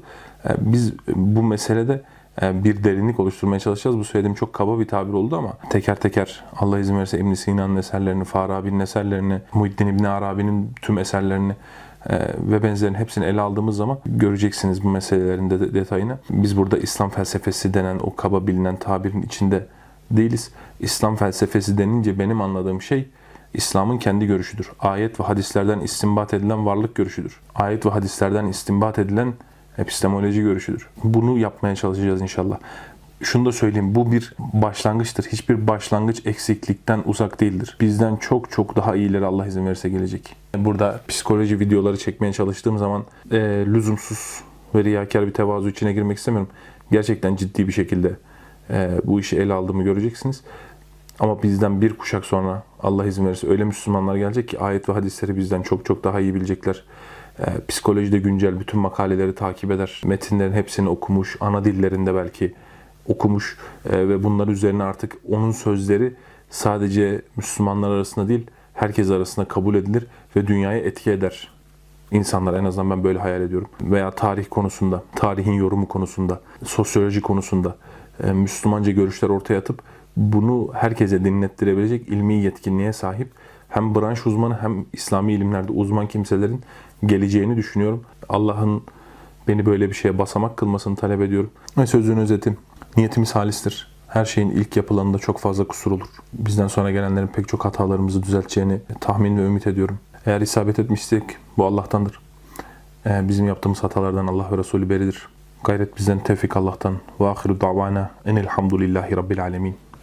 E, 0.49 0.49
biz 0.59 0.93
bu 1.15 1.43
meselede 1.43 2.01
e, 2.41 2.63
bir 2.63 2.83
derinlik 2.83 3.19
oluşturmaya 3.19 3.59
çalışacağız. 3.59 3.97
Bu 3.97 4.03
söylediğim 4.03 4.35
çok 4.35 4.53
kaba 4.53 4.79
bir 4.79 4.87
tabir 4.87 5.13
oldu 5.13 5.37
ama 5.37 5.53
teker 5.69 5.95
teker 5.95 6.43
Allah 6.57 6.79
izin 6.79 6.97
verirse 6.97 7.19
İbn 7.19 7.33
Sina'nın 7.33 7.75
eserlerini, 7.75 8.23
Farabi'nin 8.23 8.79
eserlerini, 8.79 9.41
Muhiddin 9.53 9.87
İbn 9.87 10.03
Arabi'nin 10.03 10.73
tüm 10.81 10.97
eserlerini 10.97 11.53
ve 12.39 12.63
benzerini 12.63 12.97
hepsini 12.97 13.25
ele 13.25 13.41
aldığımız 13.41 13.77
zaman 13.77 13.97
göreceksiniz 14.05 14.83
bu 14.83 14.89
meselelerin 14.89 15.49
de 15.49 15.73
detayını. 15.73 16.17
Biz 16.29 16.57
burada 16.57 16.77
İslam 16.77 17.09
felsefesi 17.09 17.73
denen 17.73 17.99
o 18.03 18.15
kaba 18.15 18.47
bilinen 18.47 18.75
tabirin 18.75 19.21
içinde 19.21 19.67
değiliz. 20.11 20.51
İslam 20.79 21.15
felsefesi 21.15 21.77
denince 21.77 22.19
benim 22.19 22.41
anladığım 22.41 22.81
şey 22.81 23.09
İslam'ın 23.53 23.97
kendi 23.97 24.27
görüşüdür. 24.27 24.71
Ayet 24.79 25.19
ve 25.19 25.23
hadislerden 25.23 25.79
istinbat 25.79 26.33
edilen 26.33 26.65
varlık 26.65 26.95
görüşüdür. 26.95 27.39
Ayet 27.55 27.85
ve 27.85 27.89
hadislerden 27.89 28.45
istinbat 28.45 28.99
edilen 28.99 29.33
epistemoloji 29.77 30.41
görüşüdür. 30.41 30.87
Bunu 31.03 31.37
yapmaya 31.37 31.75
çalışacağız 31.75 32.21
inşallah. 32.21 32.57
Şunu 33.23 33.45
da 33.45 33.51
söyleyeyim, 33.51 33.95
bu 33.95 34.11
bir 34.11 34.33
başlangıçtır. 34.39 35.23
Hiçbir 35.23 35.67
başlangıç 35.67 36.25
eksiklikten 36.25 37.01
uzak 37.05 37.41
değildir. 37.41 37.77
Bizden 37.81 38.15
çok 38.15 38.51
çok 38.51 38.75
daha 38.75 38.95
iyileri 38.95 39.25
Allah 39.25 39.47
izin 39.47 39.65
verirse 39.65 39.89
gelecek. 39.89 40.35
Burada 40.57 41.01
psikoloji 41.07 41.59
videoları 41.59 41.97
çekmeye 41.97 42.33
çalıştığım 42.33 42.77
zaman 42.77 43.05
e, 43.31 43.37
lüzumsuz 43.65 44.41
ve 44.75 44.83
riyakar 44.83 45.27
bir 45.27 45.33
tevazu 45.33 45.69
içine 45.69 45.93
girmek 45.93 46.17
istemiyorum. 46.17 46.49
Gerçekten 46.91 47.35
ciddi 47.35 47.67
bir 47.67 47.73
şekilde 47.73 48.11
e, 48.69 48.91
bu 49.03 49.19
işi 49.19 49.37
ele 49.37 49.53
aldığımı 49.53 49.83
göreceksiniz. 49.83 50.41
Ama 51.19 51.43
bizden 51.43 51.81
bir 51.81 51.97
kuşak 51.97 52.25
sonra 52.25 52.63
Allah 52.83 53.05
izin 53.05 53.25
verirse 53.25 53.49
öyle 53.49 53.63
Müslümanlar 53.63 54.15
gelecek 54.15 54.47
ki 54.47 54.59
ayet 54.59 54.89
ve 54.89 54.93
hadisleri 54.93 55.37
bizden 55.37 55.61
çok 55.61 55.85
çok 55.85 56.03
daha 56.03 56.19
iyi 56.19 56.35
bilecekler. 56.35 56.83
E, 57.39 57.45
psikolojide 57.67 58.19
güncel 58.19 58.59
bütün 58.59 58.79
makaleleri 58.79 59.35
takip 59.35 59.71
eder. 59.71 60.01
Metinlerin 60.05 60.53
hepsini 60.53 60.89
okumuş, 60.89 61.37
ana 61.39 61.63
dillerinde 61.63 62.15
belki 62.15 62.53
okumuş 63.07 63.57
e, 63.89 64.09
ve 64.09 64.23
bunlar 64.23 64.47
üzerine 64.47 64.83
artık 64.83 65.17
onun 65.29 65.51
sözleri 65.51 66.13
sadece 66.49 67.21
Müslümanlar 67.35 67.89
arasında 67.89 68.27
değil, 68.27 68.47
herkes 68.73 69.11
arasında 69.11 69.47
kabul 69.47 69.75
edilir 69.75 70.05
ve 70.35 70.47
dünyaya 70.47 70.79
etki 70.79 71.11
eder. 71.11 71.47
İnsanlar 72.11 72.53
en 72.53 72.65
azından 72.65 72.89
ben 72.89 73.03
böyle 73.03 73.19
hayal 73.19 73.41
ediyorum. 73.41 73.69
Veya 73.81 74.11
tarih 74.11 74.45
konusunda, 74.49 75.03
tarihin 75.15 75.53
yorumu 75.53 75.87
konusunda, 75.87 76.41
sosyoloji 76.65 77.21
konusunda 77.21 77.75
e, 78.23 78.31
Müslümanca 78.31 78.91
görüşler 78.91 79.29
ortaya 79.29 79.59
atıp 79.59 79.81
bunu 80.17 80.69
herkese 80.73 81.25
dinlettirebilecek 81.25 82.09
ilmi 82.09 82.33
yetkinliğe 82.33 82.93
sahip 82.93 83.31
hem 83.69 83.95
branş 83.95 84.27
uzmanı 84.27 84.57
hem 84.61 84.85
İslami 84.93 85.33
ilimlerde 85.33 85.71
uzman 85.71 86.07
kimselerin 86.07 86.61
geleceğini 87.05 87.57
düşünüyorum. 87.57 88.03
Allah'ın 88.29 88.83
beni 89.47 89.65
böyle 89.65 89.89
bir 89.89 89.93
şeye 89.93 90.17
basamak 90.17 90.57
kılmasını 90.57 90.95
talep 90.95 91.21
ediyorum. 91.21 91.51
Ve 91.77 91.87
sözün 91.87 92.17
özeti, 92.17 92.57
niyetimiz 92.97 93.35
halistir. 93.35 93.91
Her 94.07 94.25
şeyin 94.25 94.49
ilk 94.49 94.77
yapılanında 94.77 95.17
çok 95.17 95.39
fazla 95.39 95.67
kusur 95.67 95.91
olur. 95.91 96.07
Bizden 96.33 96.67
sonra 96.67 96.91
gelenlerin 96.91 97.27
pek 97.27 97.47
çok 97.47 97.65
hatalarımızı 97.65 98.23
düzelteceğini 98.23 98.79
tahmin 98.99 99.37
ve 99.37 99.41
ümit 99.41 99.67
ediyorum. 99.67 99.99
Eğer 100.25 100.41
isabet 100.41 100.79
etmişsek 100.79 101.23
bu 101.57 101.65
Allah'tandır. 101.65 102.19
Bizim 103.05 103.47
yaptığımız 103.47 103.83
hatalardan 103.83 104.27
Allah 104.27 104.51
ve 104.51 104.57
Resulü 104.57 104.89
beridir. 104.89 105.27
Gayret 105.63 105.97
bizden 105.97 106.19
tevfik 106.19 106.57
Allah'tan. 106.57 106.95
Ve 107.19 107.27
ahiru 107.27 107.61
davana 107.61 108.11
enelhamdülillahi 108.25 109.17
rabbil 109.17 109.41
alemin. 109.41 109.75